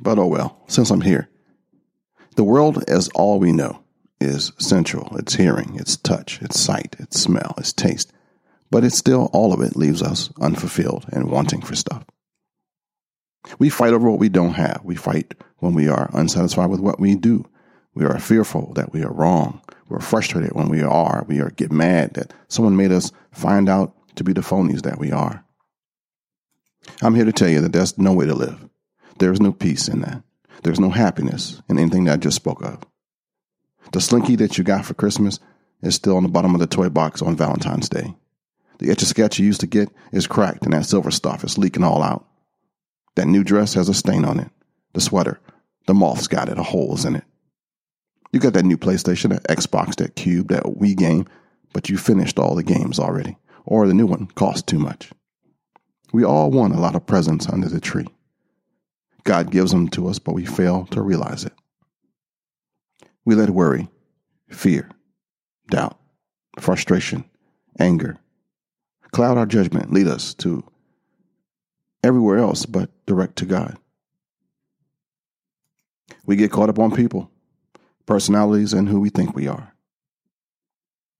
But 0.00 0.18
oh 0.18 0.26
well, 0.26 0.62
since 0.68 0.90
I'm 0.90 1.00
here, 1.00 1.28
the 2.36 2.44
world 2.44 2.84
as 2.88 3.08
all 3.14 3.40
we 3.40 3.50
know 3.52 3.82
is 4.20 4.52
sensual. 4.58 5.16
It's 5.16 5.34
hearing, 5.34 5.76
it's 5.76 5.96
touch, 5.96 6.40
it's 6.42 6.58
sight, 6.58 6.96
it's 6.98 7.20
smell, 7.20 7.54
it's 7.58 7.72
taste. 7.72 8.12
But 8.70 8.84
it's 8.84 8.98
still 8.98 9.30
all 9.32 9.52
of 9.52 9.60
it 9.60 9.76
leaves 9.76 10.02
us 10.02 10.30
unfulfilled 10.40 11.06
and 11.10 11.30
wanting 11.30 11.62
for 11.62 11.74
stuff. 11.74 12.04
We 13.58 13.70
fight 13.70 13.92
over 13.92 14.10
what 14.10 14.20
we 14.20 14.28
don't 14.28 14.54
have. 14.54 14.80
We 14.84 14.96
fight 14.96 15.34
when 15.58 15.74
we 15.74 15.88
are 15.88 16.10
unsatisfied 16.12 16.70
with 16.70 16.80
what 16.80 17.00
we 17.00 17.14
do. 17.14 17.46
We 17.94 18.04
are 18.04 18.18
fearful 18.18 18.72
that 18.74 18.92
we 18.92 19.02
are 19.02 19.12
wrong. 19.12 19.60
We're 19.88 20.00
frustrated 20.00 20.52
when 20.52 20.68
we 20.68 20.82
are. 20.82 21.24
We 21.26 21.40
are 21.40 21.50
get 21.50 21.72
mad 21.72 22.14
that 22.14 22.32
someone 22.48 22.76
made 22.76 22.92
us 22.92 23.10
find 23.32 23.68
out 23.68 23.94
to 24.16 24.24
be 24.24 24.32
the 24.32 24.42
phonies 24.42 24.82
that 24.82 24.98
we 24.98 25.10
are. 25.10 25.44
I'm 27.02 27.14
here 27.14 27.24
to 27.24 27.32
tell 27.32 27.48
you 27.48 27.60
that 27.62 27.72
there's 27.72 27.98
no 27.98 28.12
way 28.12 28.26
to 28.26 28.34
live. 28.34 28.68
There's 29.18 29.40
no 29.40 29.52
peace 29.52 29.88
in 29.88 30.00
that. 30.02 30.22
There's 30.62 30.80
no 30.80 30.90
happiness 30.90 31.62
in 31.68 31.78
anything 31.78 32.04
that 32.04 32.14
I 32.14 32.16
just 32.16 32.36
spoke 32.36 32.62
of. 32.62 32.84
The 33.92 34.00
slinky 34.00 34.36
that 34.36 34.58
you 34.58 34.64
got 34.64 34.84
for 34.84 34.94
Christmas 34.94 35.40
is 35.82 35.94
still 35.94 36.16
on 36.16 36.22
the 36.22 36.28
bottom 36.28 36.54
of 36.54 36.60
the 36.60 36.66
toy 36.66 36.88
box 36.88 37.22
on 37.22 37.36
Valentine's 37.36 37.88
Day. 37.88 38.14
The 38.78 38.90
etch 38.90 39.02
a 39.02 39.06
sketch 39.06 39.38
you 39.38 39.46
used 39.46 39.60
to 39.60 39.66
get 39.66 39.88
is 40.12 40.26
cracked 40.26 40.64
and 40.64 40.72
that 40.72 40.86
silver 40.86 41.10
stuff 41.10 41.42
is 41.42 41.58
leaking 41.58 41.84
all 41.84 42.02
out. 42.02 42.27
That 43.18 43.26
new 43.26 43.42
dress 43.42 43.74
has 43.74 43.88
a 43.88 43.94
stain 43.94 44.24
on 44.24 44.38
it. 44.38 44.48
The 44.92 45.00
sweater, 45.00 45.40
the 45.88 45.92
moth's 45.92 46.28
got 46.28 46.48
it, 46.48 46.56
a 46.56 46.62
hole's 46.62 47.04
in 47.04 47.16
it. 47.16 47.24
You 48.30 48.38
got 48.38 48.52
that 48.52 48.64
new 48.64 48.76
PlayStation, 48.76 49.30
that 49.30 49.42
Xbox, 49.48 49.96
that 49.96 50.14
Cube, 50.14 50.50
that 50.50 50.62
Wii 50.62 50.96
game, 50.96 51.26
but 51.72 51.88
you 51.88 51.98
finished 51.98 52.38
all 52.38 52.54
the 52.54 52.62
games 52.62 53.00
already, 53.00 53.36
or 53.64 53.88
the 53.88 53.92
new 53.92 54.06
one 54.06 54.28
cost 54.28 54.68
too 54.68 54.78
much. 54.78 55.10
We 56.12 56.22
all 56.22 56.52
want 56.52 56.76
a 56.76 56.78
lot 56.78 56.94
of 56.94 57.06
presents 57.06 57.48
under 57.48 57.68
the 57.68 57.80
tree. 57.80 58.06
God 59.24 59.50
gives 59.50 59.72
them 59.72 59.88
to 59.88 60.06
us, 60.06 60.20
but 60.20 60.36
we 60.36 60.46
fail 60.46 60.86
to 60.92 61.02
realize 61.02 61.44
it. 61.44 61.54
We 63.24 63.34
let 63.34 63.50
worry, 63.50 63.88
fear, 64.48 64.88
doubt, 65.72 65.98
frustration, 66.60 67.24
anger 67.80 68.20
cloud 69.10 69.38
our 69.38 69.46
judgment, 69.46 69.92
lead 69.92 70.06
us 70.06 70.34
to 70.34 70.62
everywhere 72.02 72.38
else 72.38 72.66
but 72.66 72.90
direct 73.06 73.36
to 73.36 73.46
God. 73.46 73.76
We 76.24 76.36
get 76.36 76.52
caught 76.52 76.68
up 76.68 76.78
on 76.78 76.94
people, 76.94 77.30
personalities, 78.06 78.72
and 78.72 78.88
who 78.88 79.00
we 79.00 79.10
think 79.10 79.34
we 79.34 79.48
are, 79.48 79.74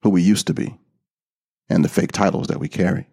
who 0.02 0.10
we 0.10 0.22
used 0.22 0.46
to 0.48 0.54
be, 0.54 0.76
and 1.68 1.84
the 1.84 1.88
fake 1.88 2.12
titles 2.12 2.48
that 2.48 2.60
we 2.60 2.68
carry. 2.68 3.06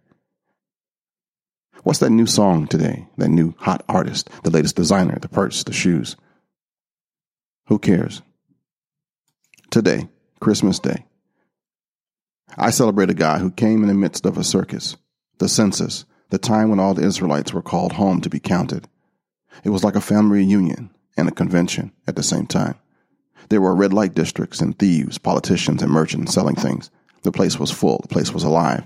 What's 1.83 1.99
that 1.99 2.09
new 2.09 2.25
song 2.25 2.67
today? 2.67 3.07
That 3.17 3.29
new 3.29 3.53
hot 3.59 3.83
artist, 3.87 4.29
the 4.43 4.49
latest 4.49 4.75
designer, 4.75 5.19
the 5.19 5.29
purse, 5.29 5.63
the 5.63 5.73
shoes? 5.73 6.15
Who 7.67 7.79
cares? 7.79 8.21
Today, 9.69 10.09
Christmas 10.39 10.79
Day, 10.79 11.05
I 12.57 12.71
celebrate 12.71 13.09
a 13.09 13.15
guy 13.15 13.39
who 13.39 13.51
came 13.51 13.81
in 13.83 13.87
the 13.87 13.93
midst 13.93 14.25
of 14.25 14.37
a 14.37 14.43
circus, 14.43 14.97
the 15.37 15.49
census, 15.49 16.05
the 16.29 16.37
time 16.37 16.69
when 16.69 16.79
all 16.79 16.93
the 16.93 17.05
Israelites 17.05 17.53
were 17.53 17.61
called 17.61 17.93
home 17.93 18.21
to 18.21 18.29
be 18.29 18.39
counted. 18.39 18.87
It 19.63 19.69
was 19.69 19.83
like 19.83 19.95
a 19.95 20.01
family 20.01 20.39
reunion 20.39 20.89
and 21.17 21.27
a 21.27 21.31
convention 21.31 21.91
at 22.07 22.15
the 22.15 22.23
same 22.23 22.47
time. 22.47 22.75
There 23.49 23.61
were 23.61 23.75
red 23.75 23.93
light 23.93 24.13
districts 24.13 24.59
and 24.59 24.77
thieves, 24.77 25.17
politicians, 25.17 25.81
and 25.81 25.91
merchants 25.91 26.33
selling 26.33 26.55
things. 26.55 26.89
The 27.23 27.31
place 27.31 27.59
was 27.59 27.71
full, 27.71 27.99
the 28.01 28.07
place 28.07 28.33
was 28.33 28.43
alive, 28.43 28.85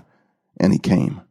and 0.58 0.72
he 0.72 0.78
came. 0.78 1.22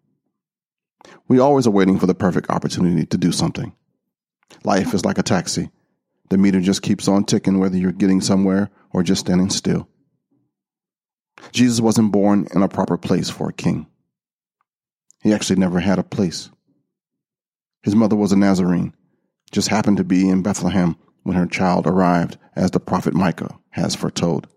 We 1.27 1.39
always 1.39 1.67
are 1.67 1.71
waiting 1.71 1.99
for 1.99 2.07
the 2.07 2.15
perfect 2.15 2.49
opportunity 2.49 3.05
to 3.05 3.17
do 3.17 3.31
something. 3.31 3.73
Life 4.63 4.93
is 4.93 5.05
like 5.05 5.17
a 5.17 5.23
taxi. 5.23 5.69
The 6.29 6.37
meter 6.37 6.59
just 6.59 6.81
keeps 6.81 7.07
on 7.07 7.23
ticking 7.23 7.59
whether 7.59 7.77
you're 7.77 7.91
getting 7.91 8.21
somewhere 8.21 8.69
or 8.91 9.03
just 9.03 9.21
standing 9.21 9.49
still. 9.49 9.87
Jesus 11.51 11.79
wasn't 11.79 12.11
born 12.11 12.47
in 12.53 12.61
a 12.61 12.67
proper 12.67 12.97
place 12.97 13.29
for 13.29 13.49
a 13.49 13.53
king. 13.53 13.87
He 15.21 15.33
actually 15.33 15.59
never 15.59 15.79
had 15.79 15.99
a 15.99 16.03
place. 16.03 16.49
His 17.83 17.95
mother 17.95 18.15
was 18.15 18.31
a 18.31 18.37
Nazarene, 18.37 18.93
just 19.51 19.67
happened 19.67 19.97
to 19.97 20.03
be 20.03 20.29
in 20.29 20.41
Bethlehem 20.41 20.95
when 21.23 21.35
her 21.35 21.45
child 21.45 21.87
arrived, 21.87 22.37
as 22.55 22.71
the 22.71 22.79
prophet 22.79 23.13
Micah 23.13 23.57
has 23.71 23.95
foretold. 23.95 24.47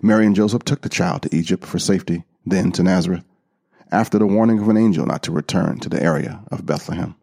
Mary 0.00 0.26
and 0.26 0.34
Joseph 0.34 0.64
took 0.64 0.82
the 0.82 0.88
child 0.88 1.22
to 1.22 1.36
Egypt 1.36 1.64
for 1.64 1.78
safety, 1.78 2.24
then 2.46 2.72
to 2.72 2.82
Nazareth, 2.82 3.24
after 3.90 4.18
the 4.18 4.26
warning 4.26 4.58
of 4.58 4.68
an 4.68 4.76
angel 4.76 5.06
not 5.06 5.22
to 5.24 5.32
return 5.32 5.78
to 5.80 5.88
the 5.88 6.02
area 6.02 6.42
of 6.50 6.66
Bethlehem. 6.66 7.14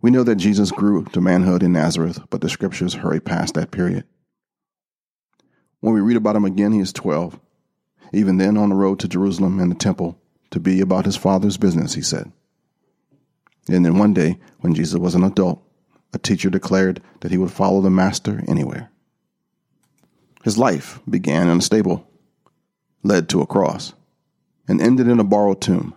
We 0.00 0.10
know 0.10 0.24
that 0.24 0.36
Jesus 0.36 0.70
grew 0.72 1.04
to 1.06 1.20
manhood 1.20 1.62
in 1.62 1.72
Nazareth, 1.72 2.20
but 2.28 2.40
the 2.40 2.48
scriptures 2.48 2.94
hurry 2.94 3.20
past 3.20 3.54
that 3.54 3.70
period. 3.70 4.04
When 5.80 5.94
we 5.94 6.00
read 6.00 6.16
about 6.16 6.36
him 6.36 6.44
again, 6.44 6.72
he 6.72 6.80
is 6.80 6.92
12. 6.92 7.38
Even 8.12 8.36
then, 8.36 8.56
on 8.56 8.68
the 8.68 8.74
road 8.74 8.98
to 9.00 9.08
Jerusalem 9.08 9.58
and 9.58 9.70
the 9.70 9.76
temple 9.76 10.18
to 10.50 10.60
be 10.60 10.80
about 10.80 11.06
his 11.06 11.16
father's 11.16 11.56
business, 11.56 11.94
he 11.94 12.02
said. 12.02 12.30
And 13.68 13.84
then 13.84 13.98
one 13.98 14.12
day, 14.12 14.38
when 14.60 14.74
Jesus 14.74 14.98
was 14.98 15.14
an 15.14 15.24
adult, 15.24 15.62
a 16.12 16.18
teacher 16.18 16.50
declared 16.50 17.00
that 17.20 17.30
he 17.30 17.38
would 17.38 17.50
follow 17.50 17.80
the 17.80 17.90
master 17.90 18.42
anywhere. 18.46 18.90
His 20.44 20.58
life 20.58 21.00
began 21.08 21.48
in 21.48 21.58
a 21.58 21.62
stable, 21.62 22.06
led 23.02 23.28
to 23.30 23.40
a 23.40 23.46
cross, 23.46 23.94
and 24.68 24.80
ended 24.80 25.08
in 25.08 25.20
a 25.20 25.24
borrowed 25.24 25.60
tomb. 25.60 25.94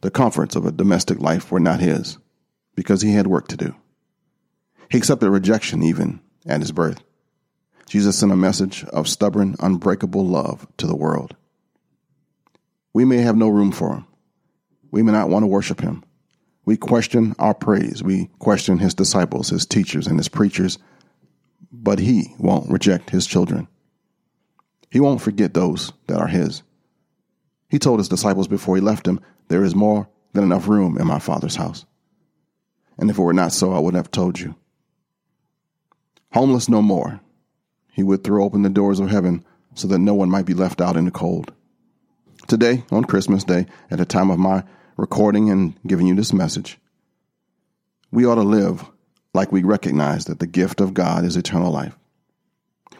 The 0.00 0.10
comforts 0.10 0.56
of 0.56 0.64
a 0.64 0.72
domestic 0.72 1.20
life 1.20 1.50
were 1.50 1.60
not 1.60 1.80
his, 1.80 2.18
because 2.74 3.02
he 3.02 3.12
had 3.12 3.26
work 3.26 3.48
to 3.48 3.56
do. 3.56 3.74
He 4.90 4.98
accepted 4.98 5.28
rejection 5.30 5.82
even 5.82 6.20
at 6.46 6.60
his 6.60 6.72
birth. 6.72 7.02
Jesus 7.88 8.18
sent 8.18 8.32
a 8.32 8.36
message 8.36 8.84
of 8.86 9.08
stubborn, 9.08 9.54
unbreakable 9.60 10.26
love 10.26 10.66
to 10.76 10.86
the 10.86 10.96
world. 10.96 11.36
We 12.92 13.04
may 13.04 13.18
have 13.18 13.36
no 13.36 13.48
room 13.48 13.72
for 13.72 13.94
him. 13.94 14.06
We 14.90 15.02
may 15.02 15.12
not 15.12 15.28
want 15.28 15.42
to 15.44 15.48
worship 15.48 15.80
him. 15.80 16.04
We 16.64 16.76
question 16.76 17.34
our 17.38 17.54
praise. 17.54 18.02
We 18.02 18.28
question 18.40 18.78
his 18.78 18.94
disciples, 18.94 19.50
his 19.50 19.66
teachers, 19.66 20.06
and 20.06 20.18
his 20.18 20.28
preachers, 20.28 20.78
but 21.70 21.98
he 21.98 22.34
won't 22.38 22.70
reject 22.70 23.10
his 23.10 23.26
children. 23.26 23.68
He 24.90 24.98
won't 24.98 25.20
forget 25.20 25.54
those 25.54 25.92
that 26.08 26.18
are 26.18 26.26
his. 26.26 26.62
He 27.68 27.78
told 27.78 28.00
his 28.00 28.08
disciples 28.08 28.48
before 28.48 28.76
he 28.76 28.82
left 28.82 29.04
them, 29.04 29.20
There 29.48 29.64
is 29.64 29.74
more 29.74 30.08
than 30.32 30.44
enough 30.44 30.68
room 30.68 30.98
in 30.98 31.06
my 31.06 31.18
Father's 31.18 31.56
house. 31.56 31.84
And 32.98 33.10
if 33.10 33.18
it 33.18 33.22
were 33.22 33.32
not 33.32 33.52
so, 33.52 33.72
I 33.72 33.78
would 33.78 33.94
have 33.94 34.10
told 34.10 34.40
you. 34.40 34.54
Homeless 36.32 36.68
no 36.68 36.82
more, 36.82 37.20
he 37.96 38.02
would 38.02 38.22
throw 38.22 38.44
open 38.44 38.60
the 38.60 38.68
doors 38.68 39.00
of 39.00 39.08
heaven 39.08 39.42
so 39.74 39.88
that 39.88 39.98
no 39.98 40.12
one 40.12 40.28
might 40.28 40.44
be 40.44 40.52
left 40.52 40.82
out 40.82 40.98
in 40.98 41.06
the 41.06 41.10
cold. 41.10 41.50
Today, 42.46 42.84
on 42.90 43.06
Christmas 43.06 43.42
Day, 43.42 43.64
at 43.90 43.96
the 43.96 44.04
time 44.04 44.30
of 44.30 44.38
my 44.38 44.64
recording 44.98 45.48
and 45.48 45.74
giving 45.86 46.06
you 46.06 46.14
this 46.14 46.34
message, 46.34 46.78
we 48.12 48.26
ought 48.26 48.34
to 48.34 48.42
live 48.42 48.84
like 49.32 49.50
we 49.50 49.62
recognize 49.62 50.26
that 50.26 50.40
the 50.40 50.46
gift 50.46 50.82
of 50.82 50.92
God 50.92 51.24
is 51.24 51.38
eternal 51.38 51.72
life. 51.72 51.96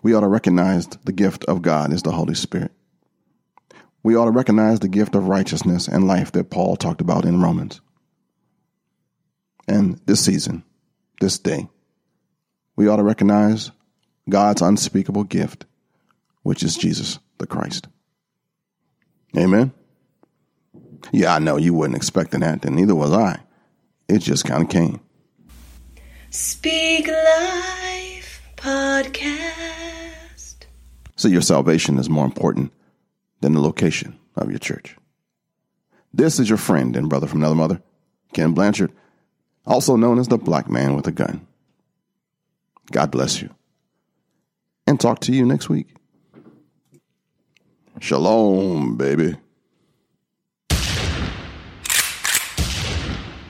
We 0.03 0.15
ought 0.15 0.23
to 0.23 0.29
recognize 0.29 0.87
the 0.87 1.13
gift 1.13 1.45
of 1.45 1.61
God 1.61 1.93
is 1.93 2.03
the 2.03 2.13
Holy 2.13 2.35
Spirit. 2.35 2.73
We 4.03 4.17
ought 4.17 4.25
to 4.25 4.31
recognize 4.31 4.81
the 4.81 4.89
gift 4.89 5.15
of 5.15 5.29
righteousness 5.29 5.89
and 5.89 6.09
life 6.09 6.33
that 6.33 6.49
Paul 6.49 6.75
talked 6.77 7.03
about 7.03 7.27
in 7.27 7.43
Romans. 7.43 7.83
And 9.69 10.01
this 10.07 10.25
season, 10.25 10.65
this 11.21 11.39
day, 11.39 11.69
we 12.77 12.89
ought 12.89 12.97
to 12.97 13.03
recognize 13.03 13.71
God's 14.29 14.63
unspeakable 14.63 15.25
gift, 15.25 15.67
which 16.43 16.63
is 16.63 16.77
Jesus 16.77 17.19
the 17.39 17.47
Christ. 17.47 17.89
Amen. 19.37 19.73
Yeah, 21.13 21.35
I 21.35 21.39
know 21.39 21.57
you 21.57 21.75
wasn't 21.75 21.97
expecting 21.97 22.41
that, 22.41 22.65
and 22.65 22.77
neither 22.77 22.95
was 22.95 23.13
I. 23.13 23.41
It 24.09 24.19
just 24.19 24.45
kind 24.45 24.63
of 24.63 24.69
came. 24.69 25.01
Speak 26.31 27.09
Life 27.09 28.43
Podcast. 28.57 30.67
So 31.17 31.29
your 31.29 31.43
salvation 31.43 31.99
is 31.99 32.11
more 32.11 32.25
important 32.25 32.73
than 33.41 33.53
the 33.53 33.61
location 33.61 34.19
of 34.35 34.51
your 34.51 34.59
church. 34.59 34.97
This 36.13 36.41
is 36.41 36.49
your 36.49 36.59
friend 36.59 36.97
and 36.97 37.09
brother 37.09 37.27
from 37.27 37.41
another 37.41 37.55
mother, 37.55 37.83
Ken 38.33 38.53
Blanchard, 38.53 38.93
also 39.67 39.97
known 39.97 40.19
as 40.19 40.29
the 40.29 40.39
Black 40.39 40.71
Man 40.71 40.97
with 40.97 41.07
a 41.07 41.13
Gun. 41.13 41.47
God 42.91 43.11
bless 43.11 43.43
you. 43.43 43.55
And 44.87 45.01
talk 45.01 45.21
to 45.21 45.33
you 45.33 45.45
next 45.45 45.69
week. 45.69 45.89
Shalom, 48.01 48.97
baby. 48.97 49.37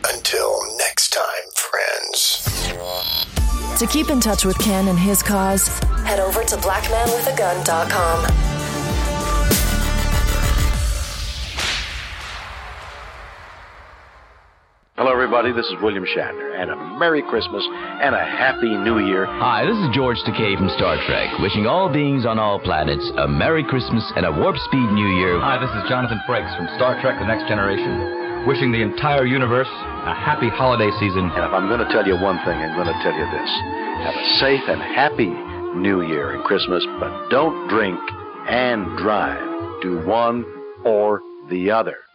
Until 0.08 0.76
next 0.78 1.12
time, 1.12 1.24
friends. 1.54 2.42
To 3.78 3.86
keep 3.86 4.08
in 4.08 4.20
touch 4.20 4.46
with 4.46 4.58
Ken 4.58 4.88
and 4.88 4.98
his 4.98 5.22
cause, 5.22 5.68
head 6.04 6.20
over 6.20 6.42
to 6.44 6.56
blackmanwithagun.com. 6.56 8.55
everybody. 15.26 15.50
This 15.50 15.66
is 15.66 15.82
William 15.82 16.06
Shatner, 16.06 16.54
and 16.54 16.70
a 16.70 16.78
Merry 17.02 17.18
Christmas 17.18 17.66
and 17.98 18.14
a 18.14 18.22
Happy 18.22 18.70
New 18.70 19.02
Year. 19.02 19.26
Hi, 19.26 19.66
this 19.66 19.74
is 19.74 19.90
George 19.90 20.22
Takei 20.22 20.54
from 20.54 20.70
Star 20.78 20.94
Trek, 21.02 21.42
wishing 21.42 21.66
all 21.66 21.90
beings 21.90 22.24
on 22.24 22.38
all 22.38 22.62
planets 22.62 23.02
a 23.18 23.26
Merry 23.26 23.64
Christmas 23.64 24.06
and 24.14 24.24
a 24.24 24.30
Warp 24.30 24.54
Speed 24.70 24.86
New 24.94 25.18
Year. 25.18 25.40
Hi, 25.42 25.58
this 25.58 25.74
is 25.74 25.82
Jonathan 25.90 26.22
Frakes 26.30 26.54
from 26.54 26.70
Star 26.78 27.02
Trek 27.02 27.18
The 27.18 27.26
Next 27.26 27.50
Generation, 27.50 28.46
wishing 28.46 28.70
the 28.70 28.78
entire 28.78 29.26
universe 29.26 29.66
a 30.06 30.14
happy 30.14 30.46
holiday 30.46 30.94
season. 31.02 31.26
And 31.34 31.42
if 31.42 31.50
I'm 31.50 31.66
going 31.66 31.82
to 31.82 31.90
tell 31.90 32.06
you 32.06 32.14
one 32.14 32.38
thing, 32.46 32.54
I'm 32.54 32.78
going 32.78 32.86
to 32.86 33.00
tell 33.02 33.18
you 33.18 33.26
this 33.34 33.50
have 34.06 34.14
a 34.14 34.26
safe 34.38 34.62
and 34.70 34.78
happy 34.78 35.34
New 35.74 36.06
Year 36.06 36.38
and 36.38 36.44
Christmas, 36.44 36.86
but 37.02 37.10
don't 37.34 37.66
drink 37.66 37.98
and 38.46 38.86
drive. 39.02 39.42
Do 39.82 40.06
one 40.06 40.46
or 40.86 41.18
the 41.50 41.72
other. 41.74 42.05